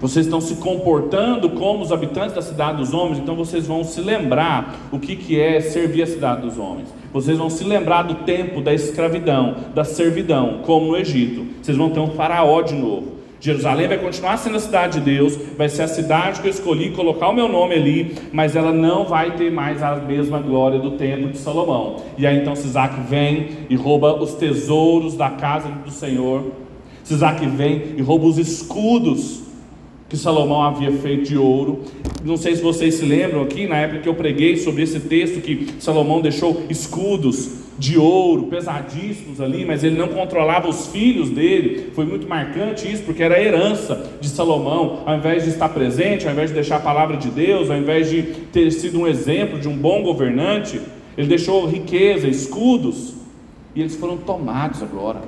[0.00, 4.00] Vocês estão se comportando como os habitantes da cidade dos homens, então vocês vão se
[4.00, 6.88] lembrar o que, que é servir a cidade dos homens.
[7.12, 11.46] Vocês vão se lembrar do tempo da escravidão, da servidão, como no Egito.
[11.62, 13.13] Vocês vão ter um faraó de novo.
[13.44, 16.92] Jerusalém vai continuar sendo a cidade de Deus, vai ser a cidade que eu escolhi
[16.92, 20.92] colocar o meu nome ali, mas ela não vai ter mais a mesma glória do
[20.92, 21.96] templo de Salomão.
[22.16, 26.52] E aí então Sisaque vem e rouba os tesouros da casa do Senhor.
[27.02, 29.42] Sisaque vem e rouba os escudos
[30.08, 31.82] que Salomão havia feito de ouro.
[32.24, 35.42] Não sei se vocês se lembram aqui, na época que eu preguei sobre esse texto,
[35.42, 41.90] que Salomão deixou escudos de ouro, pesadíssimos ali, mas ele não controlava os filhos dele.
[41.94, 45.02] Foi muito marcante isso, porque era a herança de Salomão.
[45.04, 48.08] Ao invés de estar presente, ao invés de deixar a palavra de Deus, ao invés
[48.08, 50.80] de ter sido um exemplo de um bom governante,
[51.18, 53.14] ele deixou riqueza, escudos,
[53.74, 55.22] e eles foram tomados agora.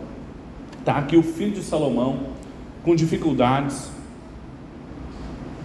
[0.78, 2.18] Está aqui o filho de Salomão,
[2.84, 3.90] com dificuldades,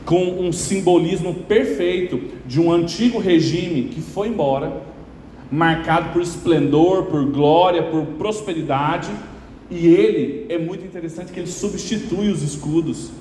[0.03, 4.81] com um simbolismo perfeito de um antigo regime que foi embora
[5.51, 9.09] marcado por esplendor, por glória, por prosperidade.
[9.69, 13.11] E ele é muito interessante que ele substitui os escudos,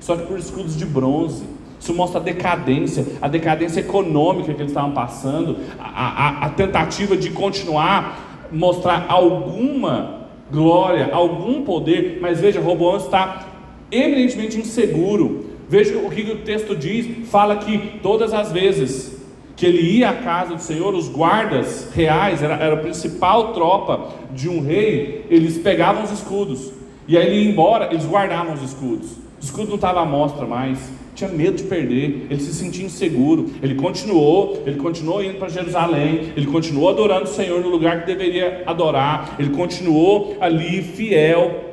[0.00, 1.44] só que por escudos de bronze.
[1.80, 7.16] Isso mostra a decadência, a decadência econômica que eles estavam passando, a, a, a tentativa
[7.16, 13.46] de continuar, mostrar alguma glória, algum poder, mas veja, Roboão está
[13.90, 15.46] eminentemente inseguro.
[15.68, 19.17] Veja o que o texto diz: fala que todas as vezes
[19.58, 24.10] que ele ia à casa do Senhor, os guardas reais, era, era a principal tropa
[24.32, 26.72] de um rei, eles pegavam os escudos,
[27.08, 30.46] e aí ele ia embora, eles guardavam os escudos, o escudo não estava à mostra
[30.46, 30.78] mais,
[31.12, 36.32] tinha medo de perder, ele se sentia inseguro, ele continuou, ele continuou indo para Jerusalém,
[36.36, 41.64] ele continuou adorando o Senhor no lugar que deveria adorar, ele continuou ali fiel,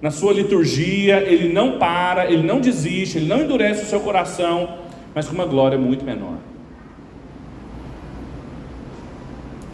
[0.00, 4.70] na sua liturgia, ele não para, ele não desiste, ele não endurece o seu coração,
[5.14, 6.55] mas com uma glória muito menor.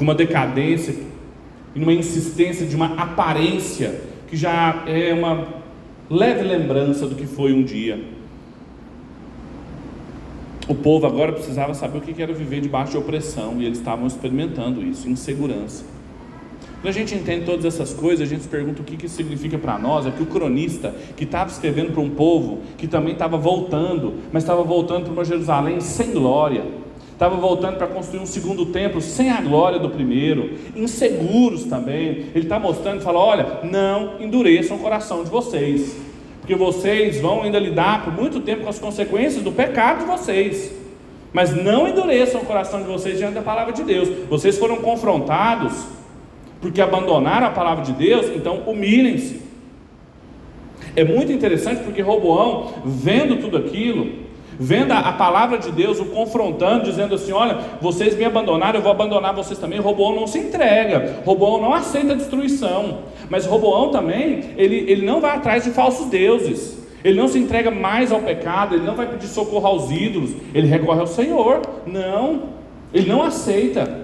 [0.02, 0.96] Com uma decadência
[1.76, 5.46] e uma insistência de uma aparência que já é uma
[6.10, 8.02] leve lembrança do que foi um dia.
[10.66, 14.08] O povo agora precisava saber o que era viver debaixo de opressão e eles estavam
[14.08, 15.84] experimentando isso, insegurança.
[16.80, 19.56] Quando a gente entende todas essas coisas, a gente se pergunta o que isso significa
[19.56, 20.04] para nós.
[20.04, 24.42] É que o cronista, que estava escrevendo para um povo que também estava voltando, mas
[24.42, 26.64] estava voltando para uma Jerusalém sem glória,
[27.22, 32.26] estava voltando para construir um segundo templo sem a glória do primeiro, inseguros também.
[32.35, 35.96] Ele está mostrando e fala: olha, não endureçam o coração de vocês,
[36.40, 40.74] porque vocês vão ainda lidar por muito tempo com as consequências do pecado de vocês.
[41.32, 44.08] Mas não endureçam o coração de vocês diante da palavra de Deus.
[44.28, 45.72] Vocês foram confrontados
[46.61, 49.40] porque abandonaram a palavra de Deus, então humilhem-se.
[50.96, 54.21] É muito interessante porque Roboão, vendo tudo aquilo,
[54.62, 58.92] vendo a, palavra de Deus, o confrontando, dizendo assim: Olha, vocês me abandonaram, eu vou
[58.92, 59.81] abandonar vocês também.
[59.81, 65.20] Roboão não se entrega, Roboão não aceita a destruição, mas Roboão também, ele, ele não
[65.20, 66.81] vai atrás de falsos deuses.
[67.05, 70.68] Ele não se entrega mais ao pecado, ele não vai pedir socorro aos ídolos, ele
[70.68, 71.61] recorre ao Senhor.
[71.85, 72.44] Não,
[72.94, 74.03] ele não aceita.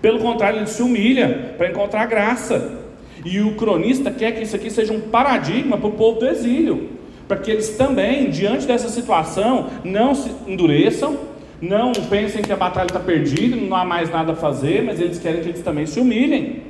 [0.00, 2.78] Pelo contrário, ele se humilha para encontrar graça.
[3.26, 6.97] E o cronista quer que isso aqui seja um paradigma para o povo do exílio,
[7.28, 11.18] para que eles também, diante dessa situação, não se endureçam,
[11.60, 15.18] não pensem que a batalha está perdida, não há mais nada a fazer, mas eles
[15.18, 16.62] querem que eles também se humilhem.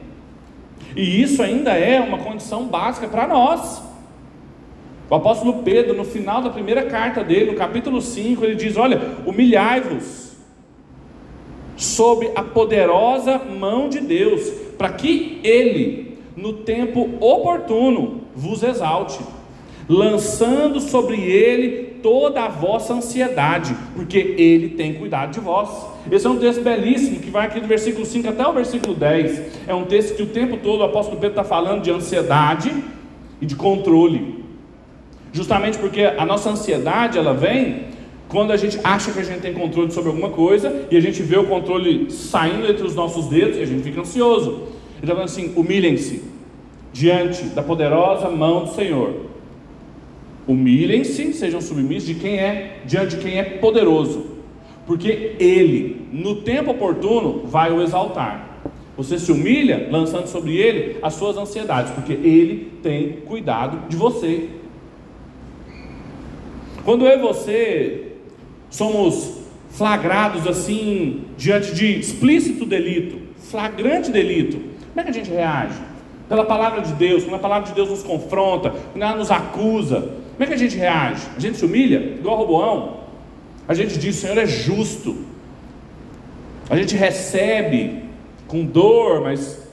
[0.97, 3.83] E isso ainda é uma condição básica para nós.
[5.09, 9.01] O apóstolo Pedro, no final da primeira carta dele, no capítulo 5, ele diz: Olha,
[9.25, 10.29] humilhai-vos
[11.77, 19.21] sob a poderosa mão de Deus, para que Ele, no tempo oportuno, vos exalte,
[19.89, 25.71] lançando sobre Ele toda a vossa ansiedade, porque Ele tem cuidado de vós.
[26.11, 29.67] Esse é um texto belíssimo que vai aqui do versículo 5 até o versículo 10.
[29.67, 32.73] É um texto que o tempo todo o apóstolo Pedro está falando de ansiedade
[33.41, 34.45] e de controle.
[35.33, 37.89] Justamente porque a nossa ansiedade ela vem
[38.29, 41.23] quando a gente acha que a gente tem controle sobre alguma coisa e a gente
[41.23, 44.51] vê o controle saindo entre os nossos dedos e a gente fica ansioso.
[44.51, 46.23] Ele está falando assim: humilhem-se
[46.93, 49.28] diante da poderosa mão do Senhor.
[50.49, 54.39] Humilhem-se, sejam submissos de quem é, diante de quem é poderoso,
[54.87, 58.49] porque Ele, no tempo oportuno, vai o exaltar.
[58.97, 64.49] Você se humilha lançando sobre Ele as suas ansiedades, porque Ele tem cuidado de você.
[66.83, 68.13] Quando eu e você
[68.71, 75.79] somos flagrados assim diante de explícito delito, flagrante delito, como é que a gente reage?
[76.27, 80.18] Pela palavra de Deus, quando a palavra de Deus nos confronta, quando ela nos acusa,
[80.39, 81.27] como é que a gente reage?
[81.37, 83.01] A gente se humilha, igual Roboão?
[83.67, 85.17] A gente diz: o Senhor é justo.
[86.71, 88.05] A gente recebe
[88.47, 89.69] com dor, mas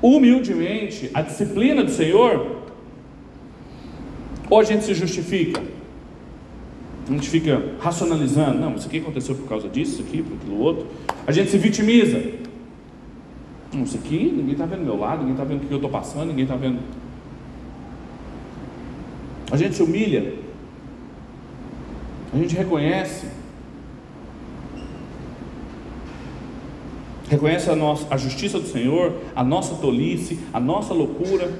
[0.00, 2.62] humildemente a disciplina do Senhor?
[4.48, 5.62] Ou a gente se justifica?
[7.06, 10.58] A gente fica racionalizando, não, isso aqui aconteceu por causa disso, isso aqui, por aquilo
[10.58, 10.86] outro.
[11.26, 12.18] A gente se vitimiza.
[13.74, 15.90] Não, isso aqui, ninguém está vendo meu lado, ninguém está vendo o que eu estou
[15.90, 16.78] passando, ninguém está vendo.
[19.50, 20.34] A gente se humilha.
[22.32, 23.26] A gente reconhece.
[27.28, 31.50] Reconhece a, nossa, a justiça do Senhor, a nossa tolice, a nossa loucura.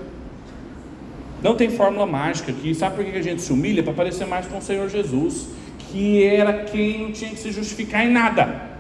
[1.43, 2.75] Não tem fórmula mágica aqui.
[2.75, 3.83] Sabe por que a gente se humilha?
[3.83, 5.49] Para parecer mais com o Senhor Jesus,
[5.91, 8.75] que era quem não tinha que se justificar em nada.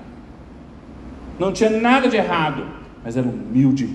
[1.38, 2.66] Não tinha nada de errado,
[3.04, 3.88] mas era humilde.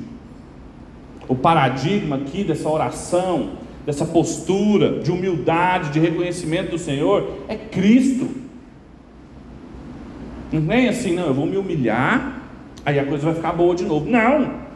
[1.28, 8.30] O paradigma aqui dessa oração, dessa postura de humildade, de reconhecimento do Senhor, é Cristo.
[10.52, 12.44] Não é assim, não, eu vou me humilhar,
[12.86, 14.10] aí a coisa vai ficar boa de novo.
[14.10, 14.70] Não!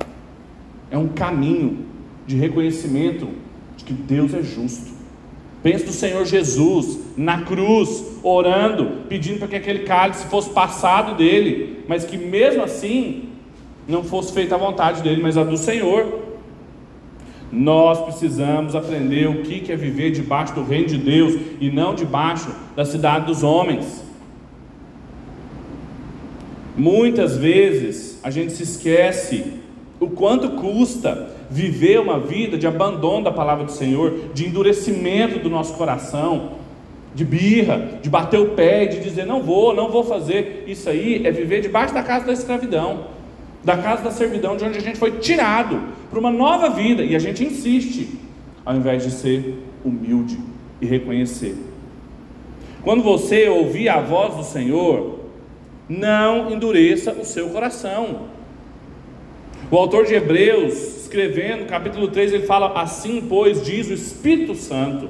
[0.91, 1.85] É um caminho
[2.27, 3.27] de reconhecimento
[3.75, 4.91] de que Deus é justo.
[5.63, 11.83] Pense no Senhor Jesus na cruz, orando, pedindo para que aquele cálice fosse passado dele,
[11.87, 13.29] mas que mesmo assim
[13.87, 16.22] não fosse feita a vontade dele, mas a do Senhor.
[17.55, 22.49] Nós precisamos aprender o que é viver debaixo do reino de Deus e não debaixo
[22.75, 24.03] da cidade dos homens.
[26.75, 29.53] Muitas vezes a gente se esquece
[29.99, 35.47] o quanto custa viver uma vida de abandono da palavra do Senhor, de endurecimento do
[35.47, 36.53] nosso coração,
[37.13, 40.63] de birra, de bater o pé, de dizer não vou, não vou fazer.
[40.65, 43.12] Isso aí é viver debaixo da casa da escravidão,
[43.63, 47.15] da casa da servidão, de onde a gente foi tirado para uma nova vida e
[47.15, 48.19] a gente insiste,
[48.65, 50.37] ao invés de ser humilde
[50.81, 51.55] e reconhecer.
[52.81, 55.19] Quando você ouvir a voz do Senhor,
[55.87, 58.33] não endureça o seu coração.
[59.71, 65.09] O autor de Hebreus, escrevendo, capítulo 3, ele fala: Assim, pois, diz o Espírito Santo.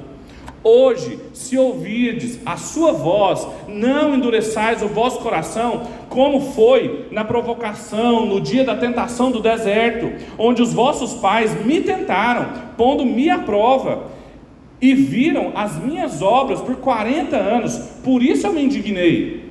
[0.64, 8.24] Hoje, se ouvirdes a sua voz, não endureçais o vosso coração, como foi na provocação,
[8.24, 12.48] no dia da tentação do deserto, onde os vossos pais me tentaram,
[12.78, 14.04] pondo-me à prova,
[14.80, 19.43] e viram as minhas obras por 40 anos, por isso eu me indignei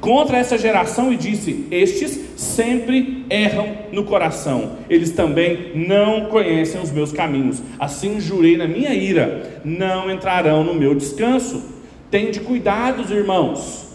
[0.00, 6.90] contra essa geração e disse: Estes sempre erram no coração, eles também não conhecem os
[6.90, 7.62] meus caminhos.
[7.78, 11.80] Assim jurei na minha ira: não entrarão no meu descanso.
[12.10, 13.88] Tende cuidados, irmãos.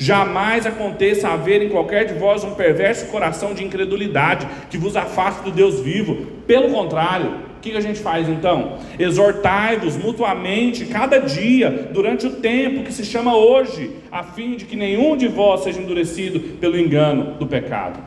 [0.00, 5.42] Jamais aconteça haver em qualquer de vós um perverso coração de incredulidade que vos afaste
[5.42, 6.24] do Deus vivo.
[6.46, 8.78] Pelo contrário, o que a gente faz então?
[8.98, 14.76] Exortai-vos mutuamente cada dia, durante o tempo que se chama hoje, a fim de que
[14.76, 17.98] nenhum de vós seja endurecido pelo engano do pecado.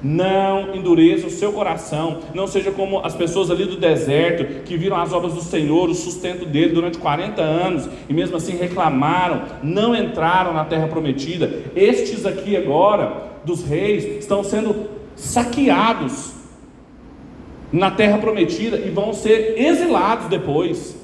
[0.00, 4.96] Não endureça o seu coração, não seja como as pessoas ali do deserto que viram
[4.96, 9.96] as obras do Senhor, o sustento dele durante 40 anos e mesmo assim reclamaram, não
[9.96, 11.64] entraram na terra prometida.
[11.74, 16.35] Estes aqui agora, dos reis, estão sendo saqueados
[17.72, 20.96] na terra prometida e vão ser exilados depois.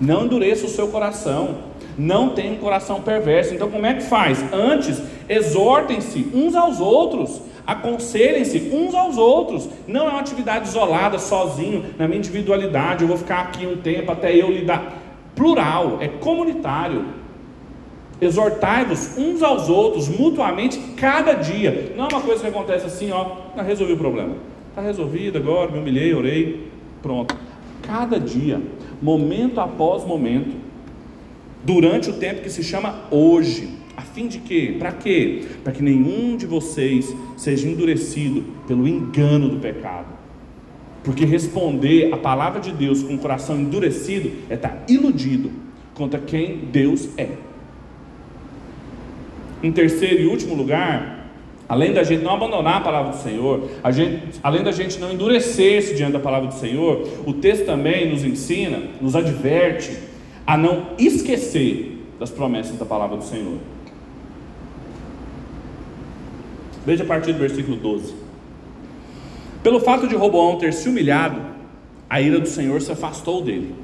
[0.00, 1.56] Não endureça o seu coração,
[1.98, 3.54] não tenha um coração perverso.
[3.54, 4.44] Então, como é que faz?
[4.52, 9.68] Antes, exortem-se uns aos outros, aconselhem-se uns aos outros.
[9.88, 13.02] Não é uma atividade isolada, sozinho, na minha individualidade.
[13.02, 14.94] Eu vou ficar aqui um tempo até eu lidar.
[15.34, 17.04] Plural, é comunitário.
[18.20, 21.94] Exortai-vos uns aos outros, mutuamente, cada dia.
[21.96, 24.34] Não é uma coisa que acontece assim, ó, não resolvi o problema.
[24.78, 26.68] Está resolvido agora, me humilhei, orei,
[27.02, 27.36] pronto.
[27.82, 28.62] Cada dia,
[29.02, 30.54] momento após momento,
[31.64, 34.76] durante o tempo que se chama hoje, a fim de quê?
[34.78, 35.42] Para quê?
[35.64, 40.06] Para que nenhum de vocês seja endurecido pelo engano do pecado.
[41.02, 45.50] Porque responder a palavra de Deus com o coração endurecido é estar iludido
[45.92, 47.30] contra quem Deus é.
[49.60, 51.17] Em terceiro e último lugar,
[51.68, 55.94] Além da gente não abandonar a palavra do Senhor, gente, além da gente não endurecer-se
[55.94, 59.94] diante da palavra do Senhor, o texto também nos ensina, nos adverte
[60.46, 63.58] a não esquecer das promessas da palavra do Senhor.
[66.86, 68.14] Veja a partir do versículo 12.
[69.62, 71.38] Pelo fato de Roboão ter se humilhado,
[72.08, 73.74] a ira do Senhor se afastou dele.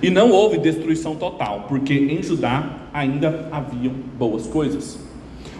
[0.00, 4.98] E não houve destruição total, porque em Judá ainda haviam boas coisas.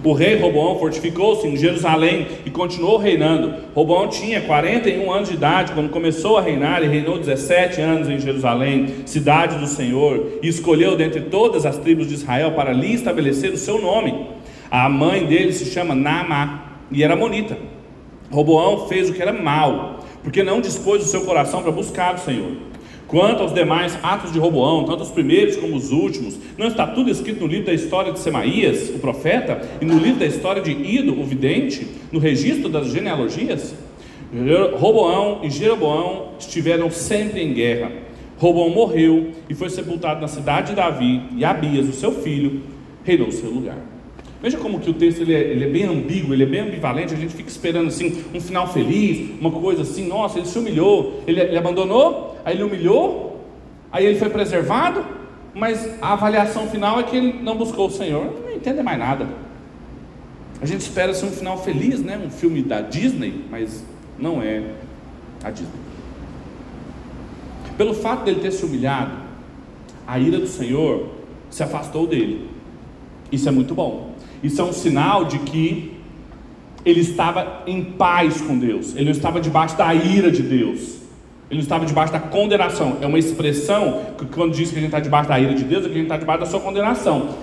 [0.04, 3.54] O rei Roboão fortificou-se em Jerusalém e continuou reinando.
[3.72, 8.18] Roboão tinha 41 anos de idade quando começou a reinar e reinou 17 anos em
[8.18, 13.52] Jerusalém, cidade do Senhor, e escolheu dentre todas as tribos de Israel para ali estabelecer
[13.52, 14.26] o seu nome.
[14.68, 17.56] A mãe dele se chama Naamá e era monita.
[18.28, 22.18] Roboão fez o que era mal, porque não dispôs o seu coração para buscar o
[22.18, 22.71] Senhor.
[23.12, 27.10] Quanto aos demais atos de Roboão, tanto os primeiros como os últimos, não está tudo
[27.10, 30.70] escrito no livro da história de Semaías, o profeta, e no livro da história de
[30.70, 33.74] Ido, o vidente, no registro das genealogias?
[34.78, 37.92] Roboão e Jeroboão estiveram sempre em guerra.
[38.38, 42.62] Roboão morreu e foi sepultado na cidade de Davi, e Abias, o seu filho,
[43.04, 43.91] reinou seu lugar.
[44.42, 47.14] Veja como que o texto ele é, ele é, bem ambíguo, ele é bem ambivalente,
[47.14, 51.22] a gente fica esperando assim um final feliz, uma coisa assim, nossa, ele se humilhou,
[51.28, 53.40] ele, ele abandonou aí ele humilhou,
[53.90, 55.04] aí ele foi preservado,
[55.54, 59.28] mas a avaliação final é que ele não buscou o Senhor, não entende mais nada.
[60.60, 62.20] A gente espera ser um final feliz, né?
[62.24, 63.84] Um filme da Disney, mas
[64.18, 64.62] não é
[65.42, 65.80] a Disney.
[67.76, 69.12] Pelo fato dele ter se humilhado,
[70.06, 71.08] a ira do Senhor
[71.50, 72.48] se afastou dele.
[73.30, 74.11] Isso é muito bom.
[74.42, 75.92] Isso é um sinal de que
[76.84, 78.94] ele estava em paz com Deus.
[78.94, 81.02] Ele não estava debaixo da ira de Deus.
[81.48, 82.96] Ele não estava debaixo da condenação.
[83.00, 85.84] É uma expressão que quando diz que a gente está debaixo da ira de Deus,
[85.84, 87.36] é que a gente está debaixo da sua condenação.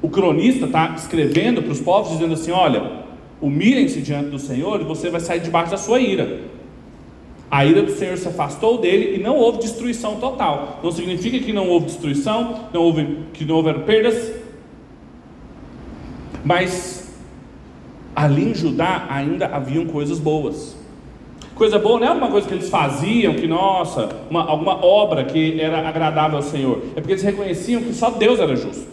[0.00, 3.04] O cronista está escrevendo para os povos dizendo assim: olha,
[3.40, 6.40] humilhem-se diante do Senhor e você vai sair debaixo da sua ira.
[7.50, 10.80] A ira do Senhor se afastou dele e não houve destruição total.
[10.82, 14.32] Não significa que não houve destruição, não houve, que não houveram perdas,
[16.46, 17.12] mas
[18.14, 20.76] ali em Judá ainda haviam coisas boas.
[21.56, 25.60] Coisa boa não é uma coisa que eles faziam, que nossa, uma, alguma obra que
[25.60, 26.82] era agradável ao Senhor.
[26.94, 28.86] É porque eles reconheciam que só Deus era justo.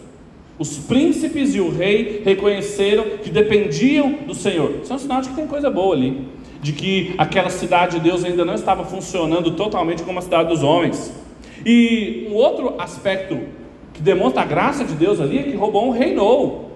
[0.58, 4.80] Os príncipes e o rei reconheceram que dependiam do Senhor.
[4.82, 6.26] Isso é um sinal de que tem coisa boa ali.
[6.60, 10.62] De que aquela cidade de Deus ainda não estava funcionando totalmente como a cidade dos
[10.64, 11.14] homens.
[11.64, 13.38] E um outro aspecto
[13.92, 16.73] que demonstra a graça de Deus ali é que Robão reinou.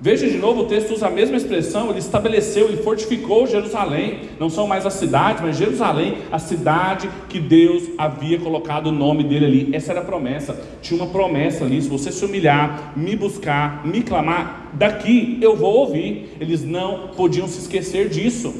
[0.00, 4.50] Veja de novo, o texto usa a mesma expressão, ele estabeleceu, ele fortificou Jerusalém, não
[4.50, 9.46] são mais as cidades, mas Jerusalém, a cidade que Deus havia colocado o nome dele
[9.46, 9.68] ali.
[9.72, 10.60] Essa era a promessa.
[10.82, 15.74] Tinha uma promessa ali: se você se humilhar, me buscar, me clamar, daqui eu vou
[15.74, 16.36] ouvir.
[16.40, 18.52] Eles não podiam se esquecer disso.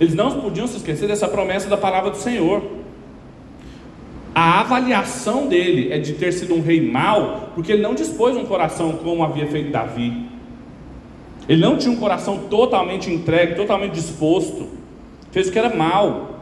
[0.00, 2.62] Eles não podiam se esquecer dessa promessa da palavra do Senhor.
[4.34, 8.44] A avaliação dele é de ter sido um rei mau, porque ele não dispôs um
[8.44, 10.27] coração como havia feito Davi.
[11.48, 14.68] Ele não tinha um coração totalmente entregue, totalmente disposto.
[15.30, 16.40] Fez o que era mal.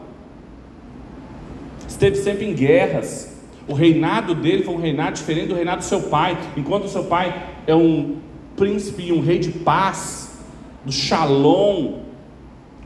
[1.87, 3.35] Esteve sempre em guerras.
[3.67, 6.37] O reinado dele foi um reinado diferente do reinado do seu pai.
[6.57, 8.17] Enquanto o seu pai é um
[8.57, 10.39] príncipe e um rei de paz,
[10.83, 11.99] do Shalom,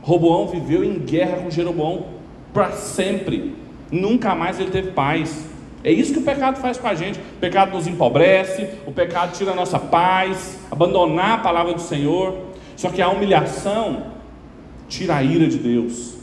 [0.00, 2.06] Roboão viveu em guerra com Jeroboão
[2.52, 3.54] para sempre.
[3.90, 5.51] Nunca mais ele teve paz.
[5.84, 7.18] É isso que o pecado faz com a gente.
[7.18, 12.38] O pecado nos empobrece, o pecado tira a nossa paz, abandonar a palavra do Senhor.
[12.76, 14.12] Só que a humilhação
[14.88, 16.16] tira a ira de Deus,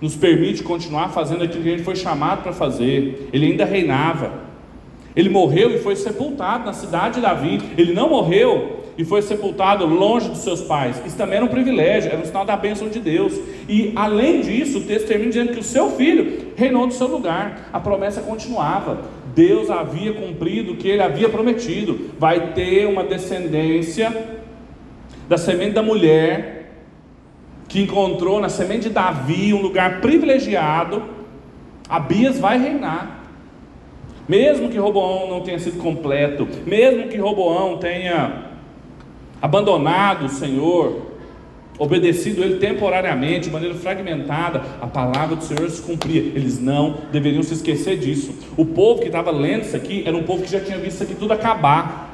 [0.00, 3.30] nos permite continuar fazendo aquilo que a gente foi chamado para fazer.
[3.32, 4.42] Ele ainda reinava.
[5.14, 7.60] Ele morreu e foi sepultado na cidade de Davi.
[7.76, 11.00] Ele não morreu e foi sepultado longe dos seus pais.
[11.06, 13.38] Isso também era um privilégio, era um sinal da bênção de Deus.
[13.68, 17.70] E além disso, o texto termina dizendo que o seu filho reinou no seu lugar.
[17.72, 19.00] A promessa continuava.
[19.34, 22.10] Deus havia cumprido o que ele havia prometido.
[22.18, 24.14] Vai ter uma descendência
[25.26, 26.70] da semente da mulher
[27.68, 31.02] que encontrou na semente de Davi um lugar privilegiado.
[31.88, 33.20] Abias vai reinar.
[34.28, 38.51] Mesmo que Roboão não tenha sido completo, mesmo que Roboão tenha
[39.42, 41.02] abandonado o Senhor,
[41.76, 46.20] obedecido ele temporariamente, de maneira fragmentada, a palavra do Senhor se cumpria.
[46.20, 48.32] Eles não deveriam se esquecer disso.
[48.56, 51.02] O povo que estava lendo isso aqui era um povo que já tinha visto isso
[51.02, 52.11] aqui tudo acabar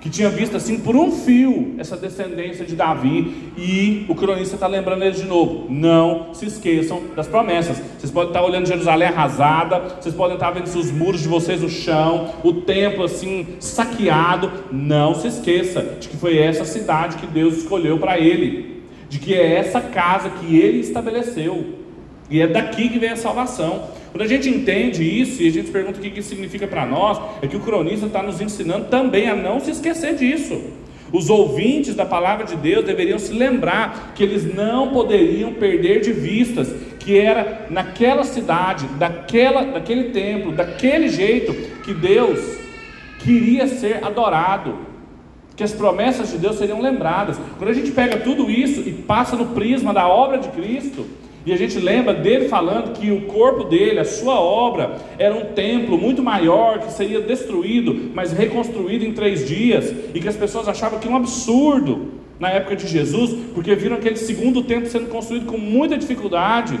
[0.00, 4.66] que tinha visto assim por um fio essa descendência de Davi, e o cronista está
[4.66, 7.80] lembrando eles de novo: não se esqueçam das promessas.
[7.98, 11.68] Vocês podem estar olhando Jerusalém arrasada, vocês podem estar vendo os muros de vocês no
[11.68, 14.50] chão, o templo assim saqueado.
[14.70, 19.34] Não se esqueça de que foi essa cidade que Deus escolheu para ele, de que
[19.34, 21.85] é essa casa que ele estabeleceu,
[22.30, 23.88] e é daqui que vem a salvação.
[24.10, 27.20] Quando a gente entende isso e a gente pergunta o que isso significa para nós,
[27.42, 30.60] é que o cronista está nos ensinando também a não se esquecer disso.
[31.12, 36.12] Os ouvintes da palavra de Deus deveriam se lembrar que eles não poderiam perder de
[36.12, 41.54] vistas que era naquela cidade, daquela, daquele templo, daquele jeito
[41.84, 42.58] que Deus
[43.20, 44.76] queria ser adorado,
[45.54, 47.38] que as promessas de Deus seriam lembradas.
[47.56, 51.06] Quando a gente pega tudo isso e passa no prisma da obra de Cristo,
[51.46, 55.54] e a gente lembra dele falando que o corpo dele, a sua obra, era um
[55.54, 60.66] templo muito maior que seria destruído, mas reconstruído em três dias, e que as pessoas
[60.66, 62.08] achavam que um absurdo
[62.40, 66.80] na época de Jesus, porque viram aquele segundo templo sendo construído com muita dificuldade.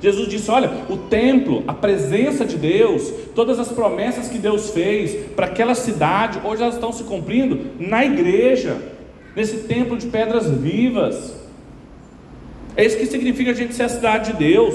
[0.00, 5.32] Jesus disse: Olha, o templo, a presença de Deus, todas as promessas que Deus fez
[5.34, 8.76] para aquela cidade, hoje elas estão se cumprindo na igreja,
[9.34, 11.39] nesse templo de pedras vivas.
[12.80, 14.74] É isso que significa a gente ser a cidade de Deus.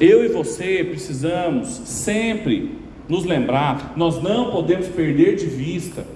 [0.00, 2.70] Eu e você precisamos sempre
[3.08, 6.06] nos lembrar, nós não podemos perder de vista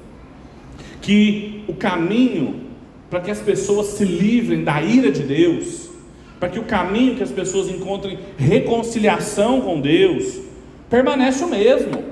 [1.03, 2.67] que o caminho
[3.11, 5.91] para que as pessoas se livrem da ira de Deus,
[6.39, 10.39] para que o caminho que as pessoas encontrem reconciliação com Deus,
[10.89, 12.05] permanece o mesmo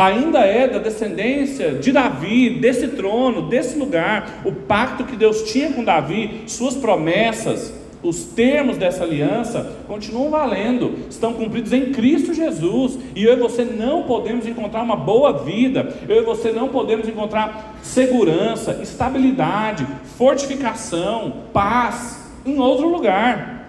[0.00, 4.40] ainda é da descendência de Davi, desse trono, desse lugar.
[4.44, 11.00] O pacto que Deus tinha com Davi, suas promessas, os termos dessa aliança continuam valendo,
[11.10, 15.94] estão cumpridos em Cristo Jesus, e eu e você não podemos encontrar uma boa vida,
[16.08, 19.86] eu e você não podemos encontrar segurança, estabilidade,
[20.16, 23.68] fortificação, paz em outro lugar.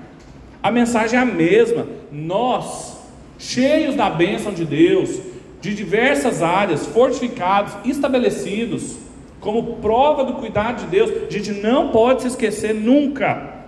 [0.64, 2.98] A mensagem é a mesma, nós,
[3.38, 5.31] cheios da bênção de Deus,
[5.62, 8.98] de diversas áreas, fortificados, estabelecidos,
[9.40, 11.12] como prova do cuidado de Deus.
[11.28, 13.62] A gente não pode se esquecer nunca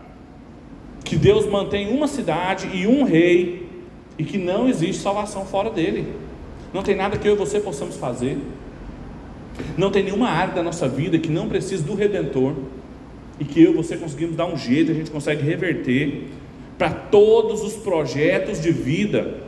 [1.05, 3.67] que Deus mantém uma cidade e um rei
[4.17, 6.07] e que não existe salvação fora dele.
[6.73, 8.37] Não tem nada que eu e você possamos fazer.
[9.77, 12.55] Não tem nenhuma área da nossa vida que não precise do redentor
[13.39, 16.29] e que eu e você conseguimos dar um jeito, a gente consegue reverter
[16.77, 19.42] para todos os projetos de vida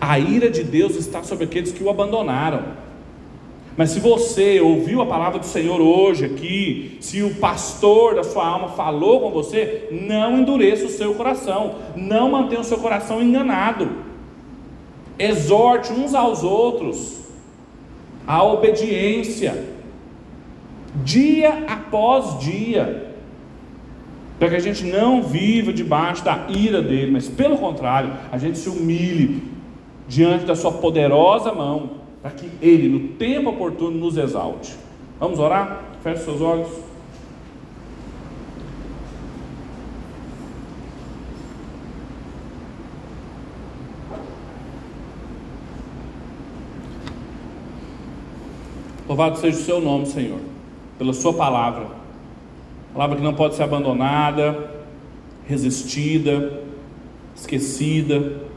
[0.00, 2.80] a ira de Deus está sobre aqueles que o abandonaram.
[3.76, 8.46] Mas se você ouviu a palavra do Senhor hoje aqui, se o pastor da sua
[8.46, 13.88] alma falou com você, não endureça o seu coração, não mantenha o seu coração enganado.
[15.18, 17.20] exorte uns aos outros
[18.26, 19.66] à obediência,
[21.04, 23.14] dia após dia,
[24.38, 28.58] para que a gente não viva debaixo da ira dele, mas pelo contrário, a gente
[28.58, 29.49] se humilhe
[30.10, 31.90] diante da sua poderosa mão,
[32.20, 34.74] para que ele, no tempo oportuno, nos exalte.
[35.20, 35.84] Vamos orar?
[36.02, 36.68] Feche seus olhos.
[49.06, 50.40] Louvado seja o seu nome, Senhor,
[50.98, 51.86] pela sua palavra.
[52.92, 54.72] Palavra que não pode ser abandonada,
[55.46, 56.64] resistida,
[57.36, 58.49] esquecida.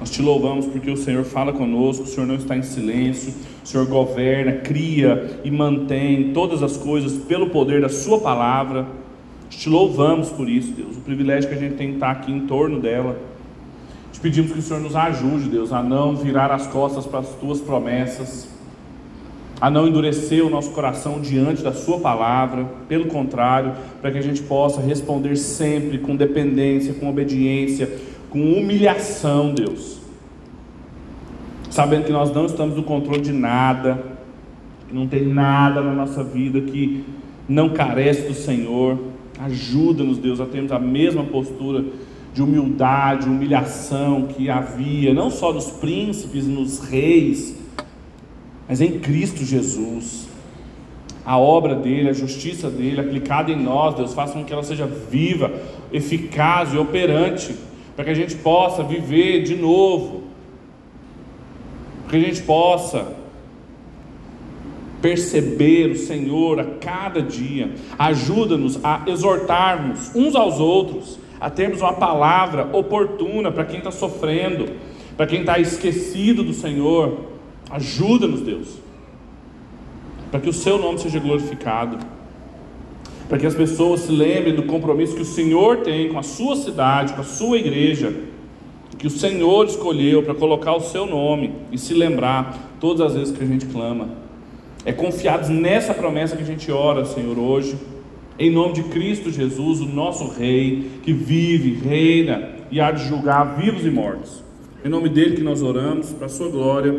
[0.00, 3.34] Nós te louvamos porque o Senhor fala conosco, o Senhor não está em silêncio,
[3.64, 8.86] o Senhor governa, cria e mantém todas as coisas pelo poder da Sua palavra.
[9.50, 12.46] Te louvamos por isso, Deus, o privilégio que a gente tem de estar aqui em
[12.46, 13.18] torno dela.
[14.12, 17.30] Te pedimos que o Senhor nos ajude, Deus, a não virar as costas para as
[17.34, 18.58] tuas promessas
[19.60, 24.22] a não endurecer o nosso coração diante da Sua palavra, pelo contrário, para que a
[24.22, 27.90] gente possa responder sempre com dependência, com obediência,
[28.30, 29.98] com humilhação, Deus.
[31.70, 34.02] Sabendo que nós não estamos no controle de nada,
[34.88, 37.04] que não tem nada na nossa vida que
[37.48, 38.98] não carece do Senhor.
[39.38, 41.84] Ajuda-nos, Deus, a termos a mesma postura
[42.34, 47.56] de humildade, humilhação que havia, não só nos príncipes, nos reis,
[48.68, 50.28] mas em Cristo Jesus.
[51.24, 54.86] A obra dele, a justiça dele aplicada em nós, Deus, faça com que ela seja
[54.86, 55.52] viva,
[55.92, 57.54] eficaz e operante,
[57.98, 60.22] para que a gente possa viver de novo,
[62.02, 63.12] para que a gente possa
[65.02, 67.72] perceber o Senhor a cada dia.
[67.98, 74.76] Ajuda-nos a exortarmos uns aos outros, a termos uma palavra oportuna para quem está sofrendo,
[75.16, 77.18] para quem está esquecido do Senhor.
[77.68, 78.78] Ajuda-nos, Deus,
[80.30, 81.98] para que o Seu nome seja glorificado,
[83.28, 86.56] para que as pessoas se lembrem do compromisso que o Senhor tem com a Sua
[86.56, 88.12] cidade, com a Sua igreja,
[88.96, 93.36] que o Senhor escolheu para colocar o Seu nome e se lembrar todas as vezes
[93.36, 94.08] que a gente clama.
[94.84, 97.76] É confiados nessa promessa que a gente ora, Senhor, hoje,
[98.38, 103.56] em nome de Cristo Jesus, o nosso Rei, que vive, reina e há de julgar
[103.56, 104.42] vivos e mortos.
[104.84, 106.94] Em nome dele que nós oramos, para a sua glória.